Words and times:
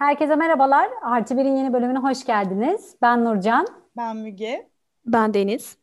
Herkese 0.00 0.36
merhabalar. 0.36 0.88
Artı 1.02 1.36
Bir'in 1.36 1.56
yeni 1.56 1.72
bölümüne 1.72 1.98
hoş 1.98 2.24
geldiniz. 2.24 2.96
Ben 3.02 3.24
Nurcan. 3.24 3.66
Ben 3.96 4.16
Müge. 4.16 4.68
Ben 5.06 5.34
Deniz. 5.34 5.78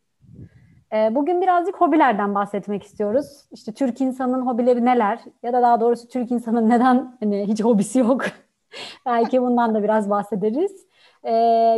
Ee, 0.94 1.16
bugün 1.16 1.42
birazcık 1.42 1.82
hobilerden 1.82 2.36
bahsetmek 2.36 2.84
istiyoruz. 2.84 3.46
İşte 3.52 3.74
Türk 3.74 4.02
insanının 4.02 4.46
hobileri 4.46 4.86
neler? 4.86 5.20
Ya 5.44 5.54
da 5.54 5.62
daha 5.62 5.82
doğrusu 5.82 6.08
Türk 6.08 6.32
insanın 6.32 6.70
neden 6.70 7.18
hani 7.20 7.48
hiç 7.48 7.64
hobisi 7.64 8.00
yok? 8.00 8.26
Belki 9.06 9.42
bundan 9.42 9.76
da 9.76 9.84
biraz 9.84 10.10
bahsederiz. 10.10 10.86
Ee, 11.24 11.32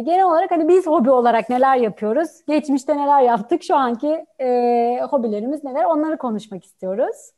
genel 0.06 0.24
olarak 0.24 0.52
hani 0.52 0.68
biz 0.68 0.88
hobi 0.88 1.12
olarak 1.12 1.50
neler 1.50 1.78
yapıyoruz? 1.78 2.30
Geçmişte 2.48 2.98
neler 2.98 3.21
yaptık? 3.21 3.64
Şu 3.64 3.76
anki 3.76 4.26
e, 4.40 5.00
hobilerimiz 5.10 5.64
neler? 5.64 5.84
Onları 5.84 6.18
konuşmak 6.18 6.66
istiyoruz. 6.66 7.32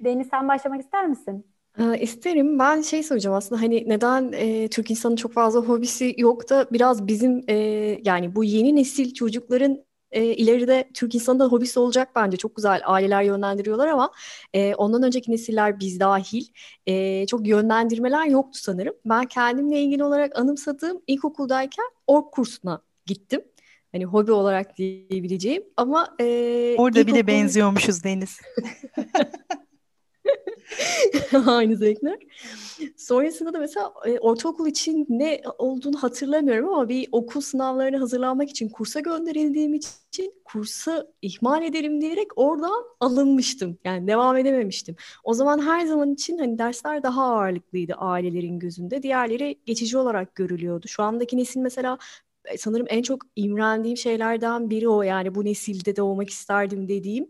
Deniz 0.00 0.28
sen 0.28 0.48
başlamak 0.48 0.80
ister 0.80 1.06
misin? 1.06 1.51
Ee, 1.78 2.00
isterim. 2.00 2.58
Ben 2.58 2.82
şey 2.82 3.02
soracağım 3.02 3.36
aslında 3.36 3.62
hani 3.62 3.84
neden 3.88 4.32
e, 4.32 4.68
Türk 4.68 4.90
insanın 4.90 5.16
çok 5.16 5.32
fazla 5.32 5.60
hobisi 5.60 6.14
yok 6.18 6.50
da 6.50 6.66
biraz 6.72 7.06
bizim 7.06 7.44
e, 7.48 7.54
yani 8.04 8.34
bu 8.34 8.44
yeni 8.44 8.76
nesil 8.76 9.14
çocukların 9.14 9.84
e, 10.10 10.24
ileride 10.24 10.90
Türk 10.94 11.14
insanı 11.14 11.38
da 11.38 11.46
hobisi 11.46 11.80
olacak 11.80 12.08
bence. 12.16 12.36
Çok 12.36 12.56
güzel 12.56 12.80
aileler 12.84 13.22
yönlendiriyorlar 13.22 13.88
ama 13.88 14.10
e, 14.54 14.74
ondan 14.74 15.02
önceki 15.02 15.32
nesiller 15.32 15.80
biz 15.80 16.00
dahil 16.00 16.44
e, 16.86 17.26
çok 17.26 17.46
yönlendirmeler 17.46 18.26
yoktu 18.26 18.58
sanırım. 18.62 18.94
Ben 19.04 19.24
kendimle 19.24 19.80
ilgili 19.80 20.04
olarak 20.04 20.38
anımsadığım 20.38 21.02
ilkokuldayken 21.06 21.86
ork 22.06 22.32
kursuna 22.32 22.82
gittim. 23.06 23.40
Hani 23.92 24.04
hobi 24.04 24.32
olarak 24.32 24.76
diyebileceğim 24.76 25.62
ama 25.76 26.16
e, 26.20 26.24
Orada 26.78 27.00
ilkokul... 27.00 27.14
bile 27.14 27.26
benziyormuşuz 27.26 28.04
Deniz. 28.04 28.40
Aynı 31.46 31.76
zevkler. 31.76 32.18
Sonrasında 32.96 33.52
da 33.52 33.58
mesela 33.58 33.92
e, 34.06 34.18
ortaokul 34.18 34.66
için 34.66 35.06
ne 35.08 35.42
olduğunu 35.58 36.02
hatırlamıyorum 36.02 36.68
ama 36.68 36.88
bir 36.88 37.08
okul 37.12 37.40
sınavlarına 37.40 38.00
hazırlanmak 38.00 38.50
için 38.50 38.68
kursa 38.68 39.00
gönderildiğim 39.00 39.74
için 39.74 40.34
kursa 40.44 41.06
ihmal 41.22 41.62
ederim 41.62 42.00
diyerek 42.00 42.38
oradan 42.38 42.84
alınmıştım. 43.00 43.78
Yani 43.84 44.06
devam 44.06 44.36
edememiştim. 44.36 44.96
O 45.24 45.34
zaman 45.34 45.66
her 45.66 45.86
zaman 45.86 46.12
için 46.12 46.38
hani 46.38 46.58
dersler 46.58 47.02
daha 47.02 47.24
ağırlıklıydı 47.24 47.94
ailelerin 47.94 48.58
gözünde. 48.58 49.02
Diğerleri 49.02 49.58
geçici 49.66 49.98
olarak 49.98 50.34
görülüyordu. 50.34 50.88
Şu 50.88 51.02
andaki 51.02 51.36
nesil 51.36 51.60
mesela 51.60 51.98
e, 52.44 52.58
sanırım 52.58 52.86
en 52.90 53.02
çok 53.02 53.22
imrendiğim 53.36 53.96
şeylerden 53.96 54.70
biri 54.70 54.88
o. 54.88 55.02
Yani 55.02 55.34
bu 55.34 55.44
nesilde 55.44 55.96
doğmak 55.96 56.30
isterdim 56.30 56.88
dediğim. 56.88 57.28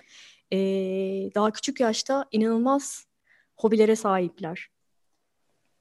Ee, 0.53 1.31
daha 1.35 1.51
küçük 1.51 1.81
yaşta 1.81 2.27
inanılmaz 2.33 3.07
hobilere 3.57 3.97
sahipler. 3.97 4.69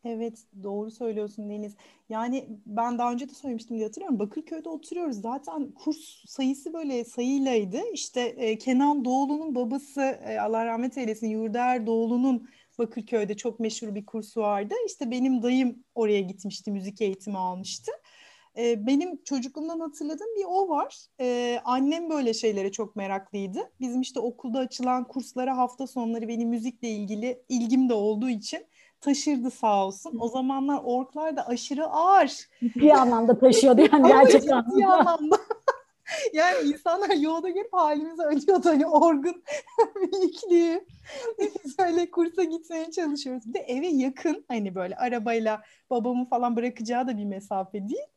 Evet 0.03 0.39
doğru 0.63 0.91
söylüyorsun 0.91 1.49
Deniz. 1.49 1.75
Yani 2.09 2.47
ben 2.65 2.97
daha 2.97 3.11
önce 3.11 3.29
de 3.29 3.33
söylemiştim 3.33 3.77
diye 3.77 3.85
hatırlıyorum. 3.85 4.19
Bakırköy'de 4.19 4.69
oturuyoruz. 4.69 5.21
Zaten 5.21 5.71
kurs 5.71 6.25
sayısı 6.27 6.73
böyle 6.73 7.05
sayıylaydı. 7.05 7.79
İşte 7.93 8.21
e, 8.21 8.57
Kenan 8.57 9.05
Doğulu'nun 9.05 9.55
babası 9.55 10.01
e, 10.01 10.39
Allah 10.39 10.65
rahmet 10.65 10.97
eylesin 10.97 11.27
Yurdaer 11.27 11.85
Doğulu'nun 11.87 12.49
Bakırköy'de 12.79 13.37
çok 13.37 13.59
meşhur 13.59 13.95
bir 13.95 14.05
kursu 14.05 14.41
vardı. 14.41 14.73
İşte 14.87 15.11
benim 15.11 15.43
dayım 15.43 15.83
oraya 15.95 16.21
gitmişti, 16.21 16.71
müzik 16.71 17.01
eğitimi 17.01 17.37
almıştı. 17.37 17.91
E, 18.57 18.87
benim 18.87 19.23
çocukluğumdan 19.23 19.79
hatırladığım 19.79 20.35
bir 20.37 20.45
o 20.47 20.69
var. 20.69 21.05
E, 21.19 21.59
annem 21.65 22.09
böyle 22.09 22.33
şeylere 22.33 22.71
çok 22.71 22.95
meraklıydı. 22.95 23.71
Bizim 23.79 24.01
işte 24.01 24.19
okulda 24.19 24.59
açılan 24.59 25.07
kurslara 25.07 25.57
hafta 25.57 25.87
sonları 25.87 26.27
benim 26.27 26.49
müzikle 26.49 26.89
ilgili 26.89 27.43
ilgim 27.49 27.89
de 27.89 27.93
olduğu 27.93 28.29
için 28.29 28.65
taşırdı 29.01 29.51
sağ 29.51 29.85
olsun. 29.85 30.17
O 30.19 30.27
zamanlar 30.27 30.81
orklar 30.83 31.37
da 31.37 31.47
aşırı 31.47 31.85
ağır. 31.85 32.49
Bir 32.61 32.89
anlamda 32.89 33.39
taşıyordu 33.39 33.81
yani 33.91 34.07
gerçek 34.07 34.51
anlamda. 34.51 34.77
Bir 34.77 34.83
anlamda. 34.83 35.37
yani 36.33 36.69
insanlar 36.69 37.09
yolda 37.09 37.49
gelip 37.49 37.73
halimize 37.73 38.23
acıyordu 38.23 38.69
hani 38.69 38.87
orgun 38.87 39.43
büyüklüğü. 39.95 40.85
Biz 41.39 41.79
öyle 41.79 42.11
kursa 42.11 42.43
gitmeye 42.43 42.91
çalışıyoruz. 42.91 43.47
Bir 43.47 43.53
de 43.53 43.59
eve 43.59 43.87
yakın 43.87 44.45
hani 44.47 44.75
böyle 44.75 44.95
arabayla 44.95 45.61
babamı 45.89 46.25
falan 46.25 46.55
bırakacağı 46.55 47.07
da 47.07 47.17
bir 47.17 47.25
mesafe 47.25 47.89
değil. 47.89 48.07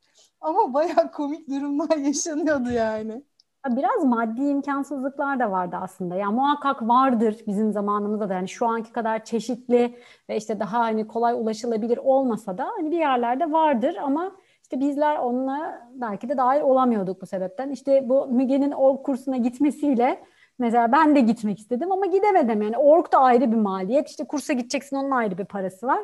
Ama 0.44 0.74
bayağı 0.74 1.12
komik 1.12 1.48
durumlar 1.48 1.96
yaşanıyordu 2.08 2.70
yani. 2.70 3.22
Biraz 3.68 4.04
maddi 4.04 4.42
imkansızlıklar 4.42 5.38
da 5.40 5.50
vardı 5.50 5.76
aslında. 5.80 6.14
Yani 6.14 6.34
muhakkak 6.34 6.82
vardır 6.82 7.36
bizim 7.46 7.72
zamanımızda 7.72 8.28
da. 8.28 8.34
Yani 8.34 8.48
şu 8.48 8.66
anki 8.66 8.92
kadar 8.92 9.24
çeşitli 9.24 9.98
ve 10.28 10.36
işte 10.36 10.60
daha 10.60 10.78
hani 10.78 11.06
kolay 11.06 11.34
ulaşılabilir 11.34 11.96
olmasa 11.98 12.58
da 12.58 12.66
hani 12.76 12.90
bir 12.90 12.96
yerlerde 12.98 13.52
vardır 13.52 13.96
ama 14.02 14.36
işte 14.62 14.80
bizler 14.80 15.18
onunla 15.18 15.88
belki 15.94 16.28
de 16.28 16.36
dahil 16.36 16.60
olamıyorduk 16.60 17.22
bu 17.22 17.26
sebepten. 17.26 17.70
İşte 17.70 18.08
bu 18.08 18.26
Müge'nin 18.26 18.72
org 18.72 19.02
kursuna 19.02 19.36
gitmesiyle 19.36 20.24
mesela 20.58 20.92
ben 20.92 21.16
de 21.16 21.20
gitmek 21.20 21.58
istedim 21.58 21.92
ama 21.92 22.06
gidemedim. 22.06 22.62
Yani 22.62 22.78
org 22.78 23.12
da 23.12 23.18
ayrı 23.18 23.52
bir 23.52 23.56
maliyet. 23.56 24.08
İşte 24.08 24.24
kursa 24.24 24.52
gideceksin 24.52 24.96
onun 24.96 25.10
ayrı 25.10 25.38
bir 25.38 25.44
parası 25.44 25.86
var. 25.86 26.00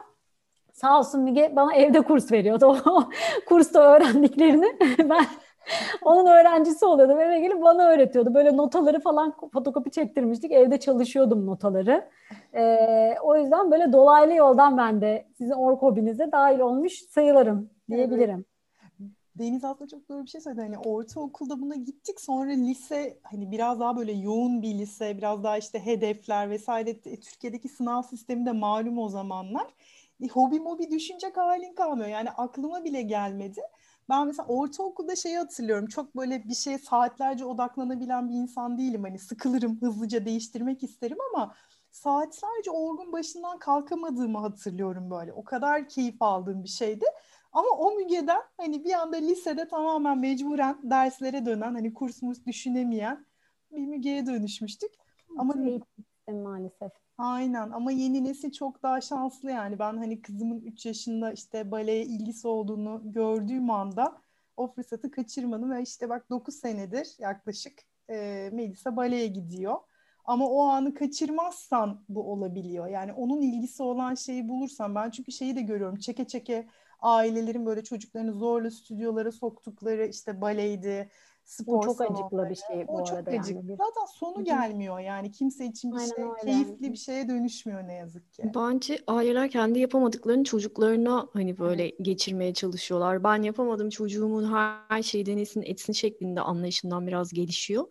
Sağ 0.80 0.98
olsun 0.98 1.20
Müge 1.20 1.52
bana 1.56 1.74
evde 1.74 2.00
kurs 2.00 2.32
veriyordu. 2.32 2.66
O 2.66 3.08
kursta 3.46 3.80
öğrendiklerini 3.80 4.76
ben 4.98 5.26
onun 6.02 6.26
öğrencisi 6.26 6.84
oluyordum. 6.84 7.20
Eve 7.20 7.40
gelip 7.40 7.62
bana 7.62 7.88
öğretiyordu. 7.88 8.34
Böyle 8.34 8.56
notaları 8.56 9.00
falan 9.00 9.34
fotokopi 9.52 9.90
çektirmiştik. 9.90 10.52
Evde 10.52 10.80
çalışıyordum 10.80 11.46
notaları. 11.46 12.08
Ee, 12.54 13.14
o 13.22 13.36
yüzden 13.36 13.70
böyle 13.70 13.92
dolaylı 13.92 14.34
yoldan 14.34 14.78
ben 14.78 15.00
de 15.00 15.26
sizin 15.38 15.52
ork 15.52 15.82
hobinize 15.82 16.32
dahil 16.32 16.58
olmuş 16.58 16.92
sayılırım 16.92 17.70
diyebilirim. 17.90 18.44
Deniz 19.34 19.64
aslında 19.64 19.88
çok 19.88 20.08
doğru 20.08 20.24
bir 20.24 20.30
şey 20.30 20.40
söyledi. 20.40 20.60
Hani 20.60 20.78
ortaokulda 20.78 21.60
buna 21.60 21.74
gittik. 21.74 22.20
Sonra 22.20 22.50
lise 22.50 23.18
hani 23.22 23.50
biraz 23.50 23.80
daha 23.80 23.96
böyle 23.96 24.12
yoğun 24.12 24.62
bir 24.62 24.74
lise, 24.74 25.18
biraz 25.18 25.44
daha 25.44 25.58
işte 25.58 25.86
hedefler 25.86 26.50
vesaire. 26.50 27.00
Türkiye'deki 27.00 27.68
sınav 27.68 28.02
sistemi 28.02 28.46
de 28.46 28.52
malum 28.52 28.98
o 28.98 29.08
zamanlar 29.08 29.66
hobi 30.28 30.60
mobi 30.60 30.90
düşünecek 30.90 31.36
halin 31.36 31.74
kalmıyor. 31.74 32.08
Yani 32.08 32.30
aklıma 32.30 32.84
bile 32.84 33.02
gelmedi. 33.02 33.60
Ben 34.08 34.26
mesela 34.26 34.48
ortaokulda 34.48 35.16
şeyi 35.16 35.38
hatırlıyorum. 35.38 35.86
Çok 35.86 36.16
böyle 36.16 36.44
bir 36.48 36.54
şeye 36.54 36.78
saatlerce 36.78 37.44
odaklanabilen 37.44 38.28
bir 38.28 38.34
insan 38.34 38.78
değilim. 38.78 39.02
Hani 39.02 39.18
sıkılırım, 39.18 39.80
hızlıca 39.80 40.24
değiştirmek 40.24 40.82
isterim 40.82 41.16
ama 41.34 41.54
saatlerce 41.90 42.70
orgun 42.70 43.12
başından 43.12 43.58
kalkamadığımı 43.58 44.38
hatırlıyorum 44.38 45.10
böyle. 45.10 45.32
O 45.32 45.44
kadar 45.44 45.88
keyif 45.88 46.22
aldığım 46.22 46.64
bir 46.64 46.68
şeydi. 46.68 47.04
Ama 47.52 47.68
o 47.70 47.94
mügeden 47.94 48.40
hani 48.56 48.84
bir 48.84 48.92
anda 48.92 49.16
lisede 49.16 49.68
tamamen 49.68 50.18
mecburen 50.18 50.78
derslere 50.82 51.46
dönen, 51.46 51.74
hani 51.74 51.94
kurs 51.94 52.22
murs 52.22 52.46
düşünemeyen 52.46 53.26
bir 53.72 53.86
mügeye 53.86 54.26
dönüşmüştük. 54.26 54.90
Ama 55.38 55.54
maalesef. 56.32 56.92
Aynen 57.20 57.70
ama 57.70 57.92
yeni 57.92 58.24
nesil 58.24 58.52
çok 58.52 58.82
daha 58.82 59.00
şanslı 59.00 59.50
yani. 59.50 59.78
Ben 59.78 59.96
hani 59.96 60.22
kızımın 60.22 60.60
3 60.60 60.86
yaşında 60.86 61.32
işte 61.32 61.70
baleye 61.70 62.04
ilgisi 62.04 62.48
olduğunu 62.48 63.02
gördüğüm 63.04 63.70
anda 63.70 64.22
o 64.56 64.72
fırsatı 64.72 65.10
kaçırmadım 65.10 65.70
ve 65.70 65.82
işte 65.82 66.08
bak 66.08 66.30
9 66.30 66.54
senedir 66.54 67.08
yaklaşık 67.18 67.78
e, 68.10 68.50
Melisa 68.52 68.96
baleye 68.96 69.26
gidiyor. 69.26 69.76
Ama 70.24 70.48
o 70.48 70.62
anı 70.62 70.94
kaçırmazsan 70.94 72.04
bu 72.08 72.32
olabiliyor. 72.32 72.86
Yani 72.88 73.12
onun 73.12 73.40
ilgisi 73.42 73.82
olan 73.82 74.14
şeyi 74.14 74.48
bulursan 74.48 74.94
ben 74.94 75.10
çünkü 75.10 75.32
şeyi 75.32 75.56
de 75.56 75.62
görüyorum. 75.62 75.96
Çeke 75.98 76.26
çeke 76.26 76.68
ailelerin 77.00 77.66
böyle 77.66 77.84
çocuklarını 77.84 78.32
zorla 78.32 78.70
stüdyolara 78.70 79.32
soktukları 79.32 80.06
işte 80.06 80.40
baleydi, 80.40 81.10
spor 81.50 81.78
o 81.78 81.82
çok 81.82 82.00
acıklı 82.00 82.50
bir 82.50 82.54
şey 82.54 82.88
bu 82.88 82.92
o 82.92 83.04
çok 83.04 83.18
arada. 83.18 83.30
Acıklı. 83.30 83.54
Yani. 83.54 83.76
Zaten 83.76 84.06
sonu 84.14 84.44
gelmiyor 84.44 84.98
yani 84.98 85.30
kimse 85.30 85.64
için 85.66 85.92
bir 85.92 85.96
Aynen 85.96 86.08
şey 86.14 86.24
öyle. 86.24 86.40
keyifli 86.44 86.92
bir 86.92 86.96
şeye 86.96 87.28
dönüşmüyor 87.28 87.88
ne 87.88 87.94
yazık 87.94 88.32
ki. 88.32 88.42
Bence 88.54 88.98
aileler 89.06 89.50
kendi 89.50 89.78
yapamadıklarını 89.78 90.44
çocuklarına 90.44 91.28
hani 91.32 91.58
böyle 91.58 91.88
geçirmeye 91.88 92.54
çalışıyorlar. 92.54 93.24
Ben 93.24 93.42
yapamadım 93.42 93.90
çocuğumun 93.90 94.52
her 94.88 95.02
şeyi 95.02 95.26
denesin 95.26 95.62
etsin 95.62 95.92
şeklinde 95.92 96.40
anlayışından 96.40 97.06
biraz 97.06 97.32
gelişiyor 97.32 97.86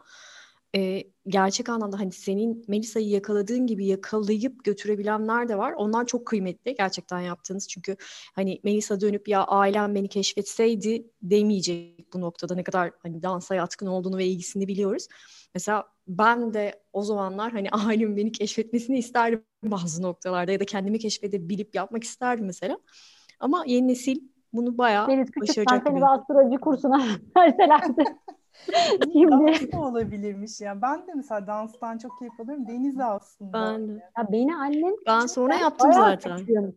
e, 0.75 1.03
gerçek 1.27 1.69
anlamda 1.69 1.99
hani 1.99 2.11
senin 2.11 2.65
Melisa'yı 2.67 3.09
yakaladığın 3.09 3.67
gibi 3.67 3.85
yakalayıp 3.85 4.63
götürebilenler 4.63 5.49
de 5.49 5.57
var. 5.57 5.73
Onlar 5.73 6.05
çok 6.05 6.25
kıymetli 6.25 6.75
gerçekten 6.75 7.19
yaptığınız. 7.19 7.67
Çünkü 7.67 7.95
hani 8.35 8.59
Melisa 8.63 9.01
dönüp 9.01 9.27
ya 9.27 9.43
ailem 9.43 9.95
beni 9.95 10.07
keşfetseydi 10.07 11.07
demeyecek 11.21 12.13
bu 12.13 12.21
noktada 12.21 12.55
ne 12.55 12.63
kadar 12.63 12.91
hani 12.99 13.23
dansa 13.23 13.55
yatkın 13.55 13.87
olduğunu 13.87 14.17
ve 14.17 14.25
ilgisini 14.25 14.67
biliyoruz. 14.67 15.07
Mesela 15.53 15.85
ben 16.07 16.53
de 16.53 16.83
o 16.93 17.03
zamanlar 17.03 17.51
hani 17.51 17.69
ailemin 17.87 18.17
beni 18.17 18.31
keşfetmesini 18.31 18.97
isterdim 18.97 19.43
bazı 19.63 20.01
noktalarda 20.01 20.51
ya 20.51 20.59
da 20.59 20.65
kendimi 20.65 20.99
keşfedebilip 20.99 21.75
yapmak 21.75 22.03
isterdim 22.03 22.45
mesela. 22.45 22.77
Ama 23.39 23.63
yeni 23.67 23.87
nesil 23.87 24.19
bunu 24.53 24.77
bayağı 24.77 25.07
Deniz 25.07 25.27
başaracak. 25.41 25.83
Seni 25.87 25.95
bir 25.95 26.13
astroloji 26.13 26.57
kursuna 26.57 27.07
verselerdi. 27.37 28.03
Şimdi... 29.13 29.31
Dans 29.31 29.71
da 29.71 29.81
olabilirmiş 29.81 30.61
ya. 30.61 30.81
Ben 30.81 31.07
de 31.07 31.11
mesela 31.15 31.47
danstan 31.47 31.97
çok 31.97 32.19
keyif 32.19 32.39
alıyorum. 32.39 32.67
Deniz 32.67 32.99
de 32.99 33.03
aslında. 33.03 33.53
Ben 33.53 33.87
de. 33.87 33.91
Ya 34.17 34.31
beni 34.31 34.55
annem 34.55 34.93
ben 35.07 35.25
sonra 35.25 35.55
yaptım 35.55 35.93
zaten. 35.93 36.37
Kaçıyorum. 36.37 36.75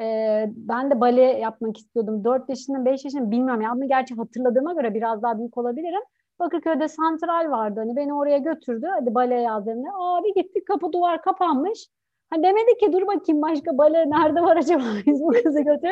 e, 0.00 0.46
ben 0.56 0.90
de 0.90 1.00
bale 1.00 1.22
yapmak 1.22 1.78
istiyordum. 1.78 2.24
4 2.24 2.48
yaşında, 2.48 2.84
5 2.84 3.04
yaşında 3.04 3.30
bilmiyorum. 3.30 3.62
Ya 3.62 3.72
bunu 3.76 3.88
gerçi 3.88 4.14
hatırladığıma 4.14 4.72
göre 4.72 4.94
biraz 4.94 5.22
daha 5.22 5.38
büyük 5.38 5.58
olabilirim. 5.58 6.02
Bakırköy'de 6.38 6.88
santral 6.88 7.50
vardı. 7.50 7.80
Hani 7.80 7.96
beni 7.96 8.14
oraya 8.14 8.38
götürdü. 8.38 8.86
Hadi 8.90 9.14
bale 9.14 9.34
yazdığımda. 9.34 9.88
Abi 9.98 10.34
gittik 10.34 10.66
kapı 10.66 10.92
duvar 10.92 11.22
kapanmış. 11.22 11.88
Hani 12.30 12.42
demedi 12.42 12.78
ki 12.80 12.92
dur 12.92 13.06
bakayım 13.06 13.42
başka 13.42 13.78
bale 13.78 14.10
nerede 14.10 14.40
var 14.42 14.56
acaba 14.56 14.82
biz 15.06 15.22
bu 15.22 15.28
kızı 15.28 15.60
götür. 15.60 15.88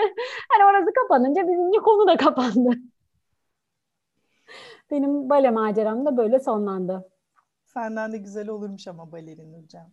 Hani 0.50 0.64
orası 0.70 0.92
kapanınca 0.94 1.42
bizim 1.42 1.82
konu 1.82 2.08
da 2.08 2.16
kapandı. 2.16 2.70
Benim 4.94 5.30
bale 5.30 5.50
maceram 5.50 6.06
da 6.06 6.16
böyle 6.16 6.40
sonlandı. 6.40 7.10
Senden 7.64 8.12
de 8.12 8.18
güzel 8.18 8.48
olurmuş 8.48 8.88
ama 8.88 9.12
balerin 9.12 9.62
hocam. 9.62 9.86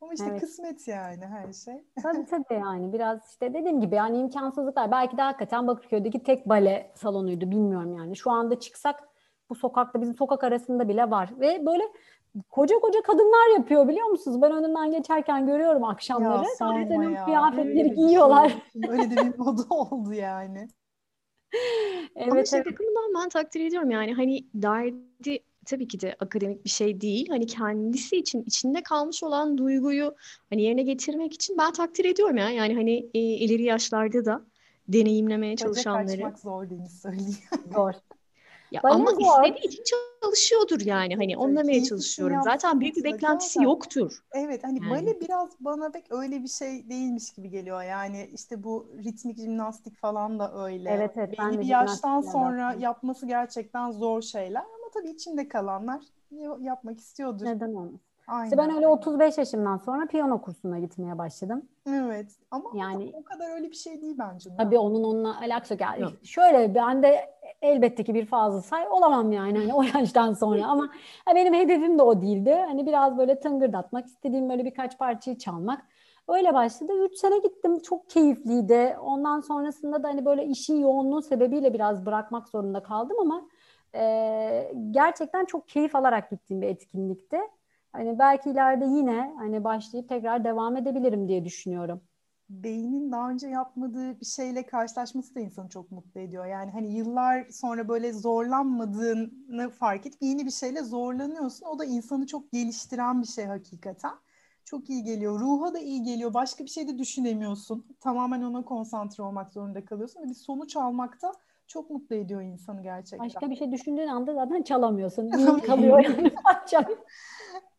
Ama 0.00 0.12
işte 0.12 0.26
evet. 0.30 0.40
kısmet 0.40 0.88
yani 0.88 1.26
her 1.26 1.52
şey. 1.52 1.84
Tabii 2.02 2.26
tabii 2.26 2.60
yani 2.60 2.92
biraz 2.92 3.30
işte 3.30 3.54
dediğim 3.54 3.80
gibi 3.80 3.94
yani 3.94 4.18
imkansızlıklar. 4.18 4.90
Belki 4.90 5.16
de 5.16 5.22
hakikaten 5.22 5.66
Bakırköy'deki 5.66 6.22
tek 6.22 6.48
bale 6.48 6.92
salonuydu 6.94 7.50
bilmiyorum 7.50 7.96
yani. 7.96 8.16
Şu 8.16 8.30
anda 8.30 8.60
çıksak 8.60 9.08
bu 9.50 9.54
sokakta 9.54 10.00
bizim 10.00 10.14
sokak 10.14 10.44
arasında 10.44 10.88
bile 10.88 11.10
var. 11.10 11.30
Ve 11.40 11.66
böyle 11.66 11.82
koca 12.50 12.78
koca 12.78 13.02
kadınlar 13.02 13.56
yapıyor 13.56 13.88
biliyor 13.88 14.06
musunuz? 14.06 14.42
Ben 14.42 14.52
önünden 14.52 14.90
geçerken 14.90 15.46
görüyorum 15.46 15.84
akşamları. 15.84 16.44
Ya, 16.44 16.54
Zaten 16.58 17.24
kıyafetleri 17.24 17.94
giyiyorlar. 17.94 18.48
Şey. 18.48 18.90
Öyle 18.90 19.10
de 19.10 19.16
bir 19.16 19.38
moda 19.38 19.62
oldu 19.70 20.12
yani. 20.12 20.68
Evet, 22.16 22.32
Ama 22.32 22.44
şey 22.44 22.58
evet. 22.58 22.72
bakımından 22.72 23.22
ben 23.22 23.28
takdir 23.28 23.60
ediyorum 23.60 23.90
yani 23.90 24.14
hani 24.14 24.46
derdi 24.54 25.42
tabii 25.66 25.88
ki 25.88 26.00
de 26.00 26.16
akademik 26.20 26.64
bir 26.64 26.70
şey 26.70 27.00
değil. 27.00 27.28
Hani 27.28 27.46
kendisi 27.46 28.16
için 28.16 28.42
içinde 28.42 28.82
kalmış 28.82 29.22
olan 29.22 29.58
duyguyu 29.58 30.14
hani 30.50 30.62
yerine 30.62 30.82
getirmek 30.82 31.32
için 31.32 31.58
ben 31.58 31.72
takdir 31.72 32.04
ediyorum 32.04 32.36
ya. 32.36 32.50
Yani 32.50 32.74
hani 32.74 33.10
e, 33.14 33.20
ileri 33.20 33.62
yaşlarda 33.62 34.24
da 34.24 34.44
deneyimlemeye 34.88 35.56
çalışanları. 35.56 36.06
Kaçmak 36.06 36.38
zor 36.38 36.70
değil 36.70 36.88
söyleyeyim. 37.02 37.36
Zor. 37.74 37.92
Ya 38.70 38.82
Bana 38.82 38.94
ama 38.94 39.10
zor. 39.10 39.44
istediği 39.44 39.80
için 39.80 39.96
çalışıyordur 40.22 40.80
yani. 40.80 41.16
Hani 41.16 41.56
demeye 41.56 41.82
çalışıyorum. 41.82 42.42
Zaten 42.44 42.80
büyük 42.80 42.96
bir 42.96 43.04
beklentisi 43.04 43.62
yoktur. 43.62 44.22
Evet 44.32 44.64
hani 44.64 44.78
yani. 44.82 44.90
bale 44.90 45.20
biraz 45.20 45.48
bana 45.60 45.90
pek 45.90 46.12
öyle 46.12 46.42
bir 46.42 46.48
şey 46.48 46.88
değilmiş 46.90 47.30
gibi 47.30 47.50
geliyor. 47.50 47.82
Yani 47.82 48.30
işte 48.34 48.62
bu 48.62 48.86
ritmik 49.04 49.38
jimnastik 49.38 49.96
falan 49.96 50.38
da 50.38 50.64
öyle. 50.64 50.90
Evet 50.90 51.10
evet. 51.16 51.38
Belli 51.38 51.60
bir 51.60 51.66
yaştan 51.66 52.20
sonra 52.20 52.76
yapması 52.80 53.26
gerçekten 53.26 53.90
zor 53.90 54.22
şeyler 54.22 54.62
tabii 54.96 55.10
içinde 55.10 55.48
kalanlar 55.48 56.02
yapmak 56.60 57.00
istiyordur. 57.00 57.44
Neden 57.44 57.74
olmasın? 57.74 58.00
Aynen. 58.28 58.44
İşte 58.44 58.58
ben 58.58 58.74
öyle 58.74 58.88
35 58.88 59.38
yaşımdan 59.38 59.76
sonra 59.76 60.06
piyano 60.06 60.42
kursuna 60.42 60.78
gitmeye 60.78 61.18
başladım. 61.18 61.62
Evet 61.88 62.32
ama 62.50 62.70
yani 62.74 63.12
o 63.14 63.24
kadar 63.24 63.54
öyle 63.54 63.70
bir 63.70 63.76
şey 63.76 64.02
değil 64.02 64.16
bence. 64.18 64.50
Tabii 64.56 64.78
onun 64.78 65.04
onunla 65.04 65.40
alakası 65.40 65.74
geldi. 65.74 66.02
Yok. 66.02 66.12
Şöyle 66.24 66.74
ben 66.74 67.02
de 67.02 67.35
elbette 67.62 68.04
ki 68.04 68.14
bir 68.14 68.26
fazla 68.26 68.62
say 68.62 68.88
olamam 68.90 69.32
yani 69.32 69.58
hani 69.58 69.74
o 69.74 69.82
yaştan 69.82 70.32
sonra 70.32 70.66
ama 70.66 70.90
benim 71.34 71.54
hedefim 71.54 71.98
de 71.98 72.02
o 72.02 72.22
değildi. 72.22 72.54
Hani 72.66 72.86
biraz 72.86 73.18
böyle 73.18 73.40
tıngırdatmak, 73.40 74.06
istediğim 74.06 74.48
böyle 74.50 74.64
birkaç 74.64 74.98
parçayı 74.98 75.38
çalmak. 75.38 75.86
Öyle 76.28 76.54
başladı. 76.54 76.92
Üç 77.04 77.14
sene 77.18 77.38
gittim. 77.38 77.78
Çok 77.78 78.10
keyifliydi. 78.10 78.96
Ondan 79.02 79.40
sonrasında 79.40 80.02
da 80.02 80.08
hani 80.08 80.24
böyle 80.24 80.46
işin 80.46 80.76
yoğunluğu 80.80 81.22
sebebiyle 81.22 81.74
biraz 81.74 82.06
bırakmak 82.06 82.48
zorunda 82.48 82.82
kaldım 82.82 83.16
ama 83.20 83.48
e, 83.94 84.72
gerçekten 84.90 85.44
çok 85.44 85.68
keyif 85.68 85.96
alarak 85.96 86.30
gittiğim 86.30 86.62
bir 86.62 86.66
etkinlikti. 86.66 87.38
Hani 87.92 88.18
belki 88.18 88.50
ileride 88.50 88.84
yine 88.84 89.34
hani 89.38 89.64
başlayıp 89.64 90.08
tekrar 90.08 90.44
devam 90.44 90.76
edebilirim 90.76 91.28
diye 91.28 91.44
düşünüyorum. 91.44 92.00
Beynin 92.48 93.12
daha 93.12 93.30
önce 93.30 93.48
yapmadığı 93.48 94.20
bir 94.20 94.26
şeyle 94.26 94.66
karşılaşması 94.66 95.34
da 95.34 95.40
insanı 95.40 95.68
çok 95.68 95.90
mutlu 95.90 96.20
ediyor. 96.20 96.46
Yani 96.46 96.70
hani 96.70 96.94
yıllar 96.94 97.46
sonra 97.50 97.88
böyle 97.88 98.12
zorlanmadığını 98.12 99.70
fark 99.70 100.06
edip 100.06 100.22
yeni 100.22 100.46
bir 100.46 100.50
şeyle 100.50 100.82
zorlanıyorsun. 100.82 101.66
O 101.66 101.78
da 101.78 101.84
insanı 101.84 102.26
çok 102.26 102.52
geliştiren 102.52 103.22
bir 103.22 103.26
şey 103.26 103.44
hakikaten. 103.44 104.12
Çok 104.64 104.90
iyi 104.90 105.04
geliyor. 105.04 105.40
Ruha 105.40 105.74
da 105.74 105.78
iyi 105.78 106.02
geliyor. 106.02 106.34
Başka 106.34 106.64
bir 106.64 106.70
şey 106.70 106.88
de 106.88 106.98
düşünemiyorsun. 106.98 107.86
Tamamen 108.00 108.42
ona 108.42 108.64
konsantre 108.64 109.22
olmak 109.22 109.52
zorunda 109.52 109.84
kalıyorsun. 109.84 110.22
Ve 110.22 110.28
bir 110.28 110.34
sonuç 110.34 110.76
almakta 110.76 111.32
çok 111.66 111.90
mutlu 111.90 112.16
ediyor 112.16 112.42
insanı 112.42 112.82
gerçekten. 112.82 113.26
Başka 113.26 113.50
bir 113.50 113.56
şey 113.56 113.72
düşündüğün 113.72 114.06
anda 114.06 114.34
zaten 114.34 114.62
çalamıyorsun. 114.62 115.30
Kalıyor 115.66 116.04
yani 116.04 116.30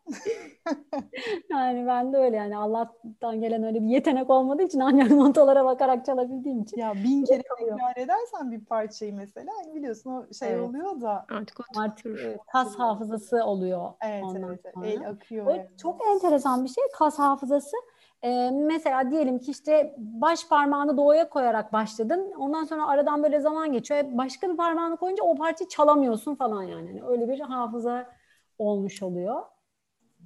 yani 1.51 1.87
ben 1.87 2.13
de 2.13 2.17
öyle 2.17 2.35
yani 2.35 2.57
Allah'tan 2.57 3.41
gelen 3.41 3.63
öyle 3.63 3.81
bir 3.81 3.87
yetenek 3.87 4.29
olmadığı 4.29 4.63
için 4.63 4.79
ancak 4.79 5.11
notalara 5.11 5.65
bakarak 5.65 6.05
çalabildiğim 6.05 6.61
için. 6.61 6.77
Ya 6.77 6.93
bin 6.93 7.23
kere 7.25 7.41
tekrar 7.59 8.03
edersen 8.03 8.51
bir 8.51 8.65
parçayı 8.65 9.13
mesela 9.13 9.51
hani 9.63 9.75
biliyorsun 9.75 10.11
o 10.11 10.33
şey 10.33 10.49
evet. 10.49 10.69
oluyor 10.69 11.01
da. 11.01 11.25
Artık, 11.29 11.59
artık 11.77 12.19
e, 12.19 12.37
kas 12.51 12.75
hafızası 12.75 13.43
oluyor. 13.43 13.93
Evet 14.01 14.23
ondan 14.23 14.43
evet 14.43 14.61
sonra. 14.73 14.87
el 14.87 15.09
akıyor. 15.09 15.45
O 15.45 15.49
yani. 15.49 15.67
Çok 15.77 16.07
enteresan 16.07 16.63
bir 16.63 16.69
şey 16.69 16.83
kas 16.93 17.19
hafızası. 17.19 17.77
Ee, 18.23 18.49
mesela 18.51 19.11
diyelim 19.11 19.39
ki 19.39 19.51
işte 19.51 19.95
baş 19.97 20.47
parmağını 20.47 20.97
doğuya 20.97 21.29
koyarak 21.29 21.73
başladın. 21.73 22.33
Ondan 22.37 22.63
sonra 22.63 22.87
aradan 22.87 23.23
böyle 23.23 23.39
zaman 23.39 23.71
geçiyor. 23.71 24.03
Başka 24.11 24.49
bir 24.49 24.57
parmağını 24.57 24.97
koyunca 24.97 25.23
o 25.23 25.35
parçayı 25.35 25.67
çalamıyorsun 25.67 26.35
falan 26.35 26.63
yani. 26.63 26.87
yani 26.87 27.03
öyle 27.07 27.27
bir 27.27 27.39
hafıza 27.39 28.09
olmuş 28.57 29.03
oluyor. 29.03 29.41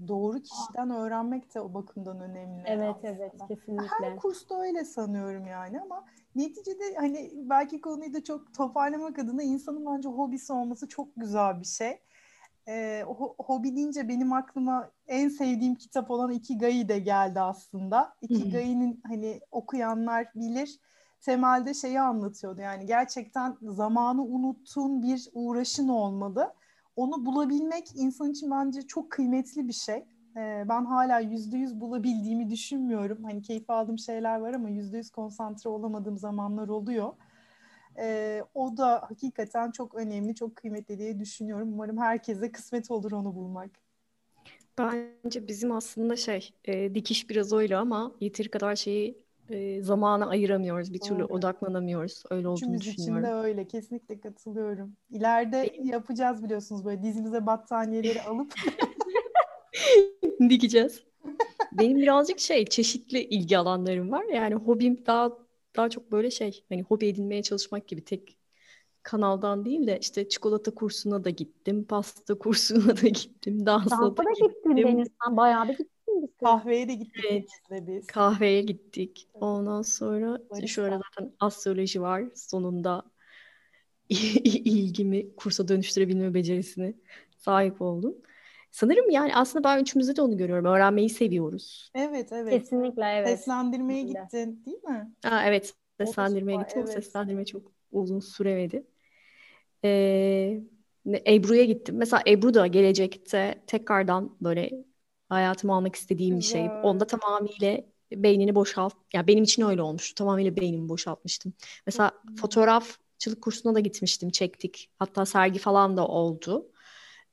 Doğru 0.07 0.41
kişiden 0.41 0.89
öğrenmek 0.89 1.55
de 1.55 1.61
o 1.61 1.73
bakımdan 1.73 2.19
önemli. 2.19 2.63
Evet 2.65 2.95
aslında. 2.95 3.13
evet 3.13 3.33
kesinlikle. 3.47 4.05
Her 4.05 4.15
kursta 4.15 4.61
öyle 4.61 4.85
sanıyorum 4.85 5.47
yani 5.47 5.81
ama 5.81 6.05
neticede 6.35 6.95
hani 6.95 7.31
belki 7.35 7.81
konuyu 7.81 8.13
da 8.13 8.23
çok 8.23 8.53
toparlamak 8.53 9.19
adına 9.19 9.43
insanın 9.43 9.85
bence 9.85 10.09
hobisi 10.09 10.53
olması 10.53 10.87
çok 10.87 11.07
güzel 11.15 11.59
bir 11.59 11.65
şey 11.65 11.99
e, 12.67 13.03
ho- 13.07 13.35
hobi 13.37 13.75
deyince 13.75 14.07
benim 14.07 14.33
aklıma 14.33 14.91
en 15.07 15.29
sevdiğim 15.29 15.75
kitap 15.75 16.11
olan 16.11 16.31
Ikigai 16.31 16.89
de 16.89 16.99
geldi 16.99 17.41
aslında. 17.41 18.15
Ikigai'nin 18.21 19.01
hani 19.07 19.41
okuyanlar 19.51 20.27
bilir 20.35 20.79
temelde 21.21 21.73
şeyi 21.73 21.99
anlatıyordu 22.01 22.61
yani 22.61 22.85
gerçekten 22.85 23.57
zamanı 23.61 24.23
unuttuğun 24.23 25.01
bir 25.03 25.29
uğraşın 25.33 25.87
olmalı. 25.87 26.53
Onu 27.01 27.25
bulabilmek 27.25 27.85
insan 27.95 28.31
için 28.31 28.51
bence 28.51 28.81
çok 28.81 29.11
kıymetli 29.11 29.67
bir 29.67 29.73
şey. 29.73 29.95
Ee, 30.37 30.65
ben 30.69 30.85
hala 30.85 31.19
yüzde 31.19 31.57
yüz 31.57 31.81
bulabildiğimi 31.81 32.49
düşünmüyorum. 32.49 33.23
Hani 33.23 33.41
keyif 33.41 33.69
aldığım 33.69 33.99
şeyler 33.99 34.39
var 34.39 34.53
ama 34.53 34.69
yüzde 34.69 34.97
yüz 34.97 35.09
konsantre 35.09 35.69
olamadığım 35.69 36.17
zamanlar 36.17 36.67
oluyor. 36.67 37.13
E, 37.99 38.41
o 38.53 38.77
da 38.77 39.01
hakikaten 39.09 39.71
çok 39.71 39.95
önemli, 39.95 40.35
çok 40.35 40.55
kıymetli 40.55 40.99
diye 40.99 41.19
düşünüyorum. 41.19 41.73
Umarım 41.73 41.97
herkese 41.97 42.51
kısmet 42.51 42.91
olur 42.91 43.11
onu 43.11 43.35
bulmak. 43.35 43.71
Bence 44.77 45.47
bizim 45.47 45.71
aslında 45.71 46.15
şey 46.15 46.53
e, 46.65 46.95
dikiş 46.95 47.29
biraz 47.29 47.53
öyle 47.53 47.77
ama 47.77 48.15
yeteri 48.21 48.51
kadar 48.51 48.75
şeyi 48.75 49.17
e, 49.49 49.83
zamana 49.83 50.27
ayıramıyoruz. 50.27 50.93
Bir 50.93 50.99
türlü 50.99 51.19
Doğru. 51.19 51.33
odaklanamıyoruz. 51.33 52.23
Öyle 52.29 52.47
olduğunu 52.47 52.75
Üçümüz 52.75 52.81
düşünüyorum. 52.81 53.23
için 53.23 53.33
de 53.33 53.35
öyle. 53.35 53.67
Kesinlikle 53.67 54.19
katılıyorum. 54.19 54.95
İleride 55.09 55.75
yapacağız 55.83 56.43
biliyorsunuz 56.43 56.85
böyle 56.85 57.03
dizimize 57.03 57.45
battaniyeleri 57.45 58.21
alıp 58.29 58.53
dikeceğiz. 60.49 61.03
Benim 61.71 61.97
birazcık 61.97 62.39
şey 62.39 62.65
çeşitli 62.65 63.23
ilgi 63.23 63.57
alanlarım 63.57 64.11
var. 64.11 64.23
Yani 64.23 64.55
hobim 64.55 65.05
daha 65.05 65.31
daha 65.75 65.89
çok 65.89 66.11
böyle 66.11 66.31
şey 66.31 66.63
hani 66.69 66.81
hobi 66.81 67.07
edinmeye 67.07 67.43
çalışmak 67.43 67.87
gibi 67.87 68.03
tek 68.03 68.37
kanaldan 69.03 69.65
değil 69.65 69.87
de 69.87 69.99
işte 69.99 70.29
çikolata 70.29 70.71
kursuna 70.71 71.23
da 71.23 71.29
gittim, 71.29 71.83
pasta 71.83 72.37
kursuna 72.37 72.97
da 73.01 73.07
gittim, 73.07 73.65
dansa 73.65 74.01
da, 74.01 74.17
da 74.17 74.23
gittim. 74.47 74.77
Deniz, 74.77 75.07
sen 75.25 75.37
bayağı 75.37 75.67
da 75.67 75.71
gittin. 75.71 76.00
Kahveye 76.39 76.87
de 76.87 76.93
gittik 76.93 77.49
evet. 77.69 77.87
biz. 77.87 78.07
Kahveye 78.07 78.61
gittik. 78.61 79.27
Ondan 79.33 79.81
sonra 79.81 80.39
Barista. 80.49 80.67
şöyle 80.67 80.95
zaten 80.95 81.33
astroloji 81.39 82.01
var. 82.01 82.23
Sonunda 82.35 83.03
ilgimi 84.09 85.35
kursa 85.35 85.67
dönüştürebilme 85.67 86.33
becerisine 86.33 86.93
sahip 87.37 87.81
oldum. 87.81 88.15
Sanırım 88.71 89.09
yani 89.09 89.35
aslında 89.35 89.63
ben 89.63 89.81
üçümüzde 89.81 90.15
de 90.15 90.21
onu 90.21 90.37
görüyorum. 90.37 90.65
Öğrenmeyi 90.65 91.09
seviyoruz. 91.09 91.91
Evet 91.95 92.31
evet. 92.31 92.61
Kesinlikle 92.61 93.05
evet. 93.05 93.27
Seslendirmeye 93.29 94.01
gittin 94.01 94.63
değil 94.65 94.83
mi? 94.83 95.11
Aa, 95.23 95.43
evet 95.45 95.73
seslendirmeye 95.97 96.57
gittim. 96.57 96.81
Evet. 96.85 96.93
Seslendirme 96.93 97.45
çok 97.45 97.71
uzun 97.91 98.19
süremedi. 98.19 98.83
Ee, 99.83 100.61
Ebru'ya 101.27 101.65
gittim. 101.65 101.95
Mesela 101.97 102.23
Ebru 102.27 102.53
da 102.53 102.67
gelecekte 102.67 103.63
tekrardan 103.67 104.37
böyle 104.41 104.71
hayatımı 105.35 105.75
almak 105.75 105.95
istediğim 105.95 106.39
bir 106.39 106.43
şey. 106.43 106.71
Onda 106.81 107.07
tamamıyla 107.07 107.77
beynini 108.11 108.55
boşalt. 108.55 108.93
Ya 108.93 108.99
yani 109.13 109.27
benim 109.27 109.43
için 109.43 109.63
öyle 109.63 109.81
olmuştu. 109.81 110.15
Tamamıyla 110.15 110.55
beynimi 110.55 110.89
boşaltmıştım. 110.89 111.53
Mesela 111.85 112.11
fotoğrafçılık 112.35 113.41
kursuna 113.41 113.75
da 113.75 113.79
gitmiştim, 113.79 114.29
çektik. 114.29 114.89
Hatta 114.99 115.25
sergi 115.25 115.59
falan 115.59 115.97
da 115.97 116.07
oldu. 116.07 116.71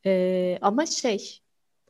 Ee, 0.06 0.58
ama 0.62 0.86
şey 0.86 1.40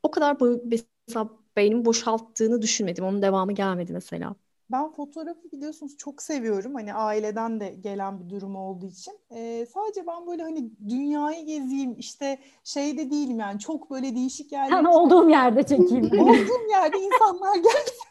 o 0.02 0.10
kadar 0.10 0.36
mesela 0.64 1.30
beynimi 1.56 1.84
boşalttığını 1.84 2.62
düşünmedim. 2.62 3.04
Onun 3.04 3.22
devamı 3.22 3.52
gelmedi 3.52 3.92
mesela. 3.92 4.34
Ben 4.70 4.92
fotoğrafı 4.92 5.52
biliyorsunuz 5.52 5.96
çok 5.96 6.22
seviyorum. 6.22 6.74
Hani 6.74 6.94
aileden 6.94 7.60
de 7.60 7.68
gelen 7.68 8.20
bir 8.20 8.30
durum 8.30 8.56
olduğu 8.56 8.86
için. 8.86 9.14
Ee, 9.30 9.66
sadece 9.74 10.06
ben 10.06 10.26
böyle 10.26 10.42
hani 10.42 10.70
dünyayı 10.88 11.46
gezeyim 11.46 11.94
işte 11.98 12.38
şeyde 12.64 13.10
değilim 13.10 13.38
yani 13.38 13.58
çok 13.58 13.90
böyle 13.90 14.14
değişik 14.14 14.52
yerler. 14.52 14.70
Yani 14.70 14.88
olduğum 14.88 15.30
yerde 15.30 15.62
çekeyim. 15.62 16.04
olduğum 16.04 16.70
yerde 16.70 16.98
insanlar 16.98 17.54
gelsin. 17.54 18.07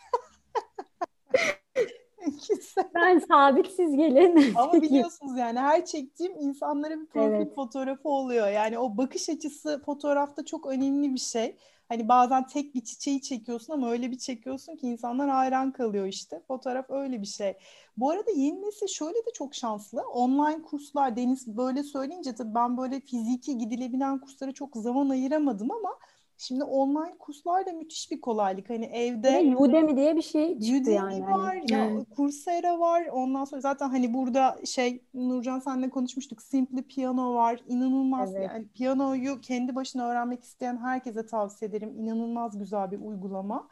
Ben 2.95 3.19
sabit 3.19 3.67
siz 3.67 3.95
gelin. 3.95 4.53
Ama 4.55 4.81
biliyorsunuz 4.81 5.37
yani 5.37 5.59
her 5.59 5.85
çektiğim 5.85 6.35
insanlara 6.39 6.99
bir 6.99 7.05
profil 7.05 7.35
evet. 7.35 7.55
fotoğrafı 7.55 8.09
oluyor. 8.09 8.47
Yani 8.47 8.79
o 8.79 8.97
bakış 8.97 9.29
açısı 9.29 9.81
fotoğrafta 9.85 10.45
çok 10.45 10.65
önemli 10.67 11.13
bir 11.13 11.19
şey. 11.19 11.55
Hani 11.89 12.07
bazen 12.07 12.47
tek 12.47 12.75
bir 12.75 12.81
çiçeği 12.81 13.21
çekiyorsun 13.21 13.73
ama 13.73 13.91
öyle 13.91 14.11
bir 14.11 14.17
çekiyorsun 14.17 14.75
ki 14.75 14.87
insanlar 14.87 15.29
hayran 15.29 15.71
kalıyor 15.71 16.05
işte. 16.05 16.41
Fotoğraf 16.47 16.89
öyle 16.89 17.21
bir 17.21 17.27
şey. 17.27 17.53
Bu 17.97 18.09
arada 18.11 18.31
yeni 18.31 18.61
nesil 18.61 18.87
şöyle 18.87 19.17
de 19.17 19.31
çok 19.33 19.55
şanslı. 19.55 20.01
Online 20.01 20.61
kurslar 20.61 21.15
Deniz 21.15 21.47
böyle 21.47 21.83
söyleyince 21.83 22.35
tabii 22.35 22.55
ben 22.55 22.77
böyle 22.77 22.99
fiziki 22.99 23.57
gidilebilen 23.57 24.19
kurslara 24.19 24.51
çok 24.51 24.75
zaman 24.75 25.09
ayıramadım 25.09 25.71
ama 25.71 25.97
Şimdi 26.37 26.63
online 26.63 27.17
kurslar 27.19 27.65
da 27.65 27.73
müthiş 27.73 28.11
bir 28.11 28.21
kolaylık. 28.21 28.69
Hani 28.69 28.85
evde 28.85 29.33
Ve 29.33 29.57
Udemy 29.57 29.97
diye 29.97 30.15
bir 30.15 30.21
şey 30.21 30.59
çıktı 30.59 30.81
Udemy 30.81 30.95
yani. 30.95 31.21
var, 31.21 31.61
ya 31.69 31.89
Coursera 32.15 32.79
var. 32.79 33.05
Ondan 33.11 33.45
sonra 33.45 33.61
zaten 33.61 33.89
hani 33.89 34.13
burada 34.13 34.57
şey 34.65 35.03
Nurcan 35.13 35.59
seninle 35.59 35.89
konuşmuştuk. 35.89 36.41
Simply 36.41 36.83
Piano 36.83 37.33
var. 37.33 37.63
İnanılmaz 37.67 38.35
evet. 38.35 38.49
yani 38.53 38.67
piyanoyu 38.67 39.41
kendi 39.41 39.75
başına 39.75 40.09
öğrenmek 40.09 40.43
isteyen 40.43 40.77
herkese 40.77 41.25
tavsiye 41.25 41.69
ederim. 41.69 41.95
İnanılmaz 41.97 42.59
güzel 42.59 42.91
bir 42.91 42.99
uygulama. 42.99 43.67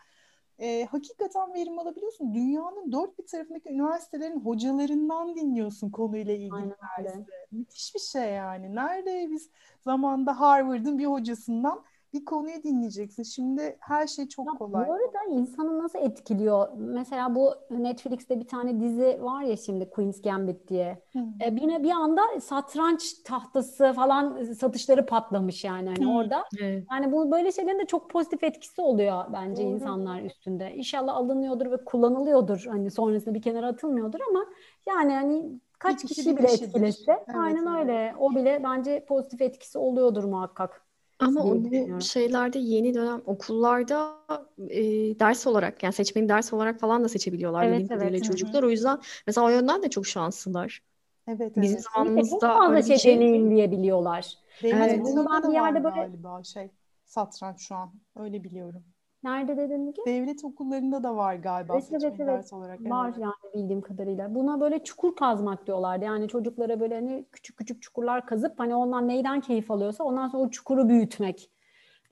Ee, 0.59 0.87
hakikaten 0.91 1.53
verim 1.53 1.79
alabiliyorsun. 1.79 2.33
Dünyanın 2.33 2.91
dört 2.91 3.19
bir 3.19 3.27
tarafındaki 3.27 3.69
üniversitelerin 3.69 4.39
hocalarından 4.39 5.35
dinliyorsun 5.35 5.89
konuyla 5.89 6.33
ilgili 6.33 6.73
dersi. 7.03 7.25
Müthiş 7.51 7.95
bir 7.95 7.99
şey 7.99 8.33
yani. 8.33 8.75
Nerede 8.75 9.27
biz 9.31 9.49
zamanda 9.81 10.39
Harvard'ın 10.39 10.99
bir 10.99 11.05
hocasından 11.05 11.83
bir 12.15 12.25
konuyu 12.25 12.63
dinleyeceksin. 12.63 13.23
Şimdi 13.23 13.77
her 13.79 14.07
şey 14.07 14.27
çok 14.27 14.47
ya, 14.47 14.53
kolay. 14.57 14.87
Bu 14.87 14.93
arada 14.93 15.19
insanı 15.29 15.83
nasıl 15.83 15.99
etkiliyor? 15.99 16.67
Mesela 16.77 17.35
bu 17.35 17.53
Netflix'te 17.69 18.39
bir 18.39 18.47
tane 18.47 18.79
dizi 18.79 19.19
var 19.21 19.41
ya 19.41 19.57
şimdi 19.57 19.89
Queen's 19.89 20.21
Gambit 20.21 20.67
diye. 20.67 21.03
Ee, 21.15 21.55
yine 21.61 21.83
bir 21.83 21.91
anda 21.91 22.21
satranç 22.41 23.13
tahtası 23.23 23.93
falan 23.93 24.43
satışları 24.43 25.05
patlamış 25.05 25.63
yani 25.63 25.87
hani 25.87 26.17
orada. 26.17 26.43
Evet. 26.61 26.83
Yani 26.91 27.11
bu 27.11 27.31
böyle 27.31 27.51
şeylerin 27.51 27.79
de 27.79 27.85
çok 27.85 28.09
pozitif 28.09 28.43
etkisi 28.43 28.81
oluyor 28.81 29.23
bence 29.33 29.63
Doğru. 29.63 29.73
insanlar 29.73 30.21
üstünde. 30.21 30.75
İnşallah 30.75 31.15
alınıyordur 31.15 31.71
ve 31.71 31.85
kullanılıyordur. 31.85 32.65
Hani 32.69 32.91
sonrasında 32.91 33.35
bir 33.35 33.41
kenara 33.41 33.67
atılmıyordur 33.67 34.19
ama 34.29 34.45
yani 34.87 35.13
hani 35.13 35.59
kaç 35.79 36.01
kişi, 36.01 36.15
kişi 36.15 36.37
bile 36.37 36.47
etkilese 36.47 37.11
evet, 37.11 37.35
aynen 37.35 37.65
evet. 37.65 37.79
öyle. 37.79 38.15
O 38.19 38.35
bile 38.35 38.61
bence 38.63 39.05
pozitif 39.05 39.41
etkisi 39.41 39.77
oluyordur 39.77 40.23
muhakkak. 40.23 40.84
Ama 41.19 41.43
o 41.43 41.63
bu 41.63 42.01
şeylerde 42.01 42.59
yeni 42.59 42.93
dönem 42.93 43.21
okullarda 43.25 44.25
e, 44.69 45.19
ders 45.19 45.47
olarak 45.47 45.83
yani 45.83 45.93
seçmeni 45.93 46.29
ders 46.29 46.53
olarak 46.53 46.79
falan 46.79 47.03
da 47.03 47.09
seçebiliyorlar 47.09 47.63
Evet, 47.63 47.71
bildiğim 47.71 47.87
kadarıyla 47.89 48.17
evet. 48.17 48.23
çocuklar. 48.23 48.63
O 48.63 48.69
yüzden 48.69 48.99
mesela 49.27 49.47
o 49.47 49.49
yönden 49.49 49.83
de 49.83 49.89
çok 49.89 50.07
şanslılar. 50.07 50.81
Evet 51.27 51.57
Bizim 51.57 51.79
evet. 51.79 51.83
Çok 51.93 51.93
zamanımızda 51.93 52.53
fazla 52.53 52.71
öyle 52.73 52.89
bir 52.89 52.95
şey 52.95 52.97
şey 52.97 53.15
deneyimleyebiliyorlar. 53.15 54.33
Evet. 54.71 54.71
Ben 54.71 55.43
da 55.43 55.47
bir 55.49 55.53
var 55.53 55.53
yerde 55.53 55.83
böyle 55.83 55.95
galiba 55.95 56.43
şey 56.43 56.71
satranç 57.05 57.61
şu 57.61 57.75
an. 57.75 57.93
Öyle 58.15 58.43
biliyorum. 58.43 58.85
Nerede 59.25 59.57
dedin 59.57 59.81
Müge? 59.81 60.01
Devlet 60.05 60.43
okullarında 60.45 61.03
da 61.03 61.15
var 61.15 61.35
galiba 61.35 61.73
Evet 61.73 61.87
evet 61.91 62.01
seçmeli 62.01 62.21
evet 62.29 62.37
ders 62.37 62.53
olarak. 62.53 62.79
var 62.81 63.09
Evet. 63.09 63.17
yani 63.19 63.53
bildiğim 63.55 63.81
kadarıyla. 63.81 64.35
Buna 64.35 64.61
böyle 64.61 64.83
çukur 64.83 65.15
kazmak 65.15 65.67
diyorlardı. 65.67 66.05
Yani 66.05 66.27
çocuklara 66.27 66.79
böyle 66.79 66.95
hani 66.95 67.25
küçük 67.31 67.57
küçük 67.57 67.81
çukurlar 67.81 68.25
kazıp 68.25 68.59
hani 68.59 68.75
ondan 68.75 69.07
neyden 69.07 69.41
keyif 69.41 69.71
alıyorsa 69.71 70.03
ondan 70.03 70.27
sonra 70.27 70.43
o 70.43 70.49
çukuru 70.49 70.89
büyütmek 70.89 71.49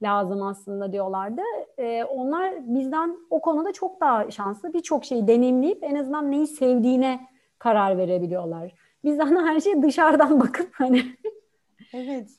lazım 0.01 0.43
aslında 0.43 0.91
diyorlardı. 0.93 1.41
Ee, 1.77 2.03
onlar 2.03 2.75
bizden 2.75 3.17
o 3.29 3.41
konuda 3.41 3.73
çok 3.73 4.01
daha 4.01 4.31
şanslı. 4.31 4.73
Birçok 4.73 5.05
şeyi 5.05 5.27
deneyimleyip 5.27 5.83
en 5.83 5.95
azından 5.95 6.31
neyi 6.31 6.47
sevdiğine 6.47 7.27
karar 7.59 7.97
verebiliyorlar. 7.97 8.73
Bizden 9.03 9.45
her 9.45 9.59
şey 9.59 9.81
dışarıdan 9.81 10.39
bakıp 10.39 10.69
hani 10.73 11.03
Evet. 11.93 12.29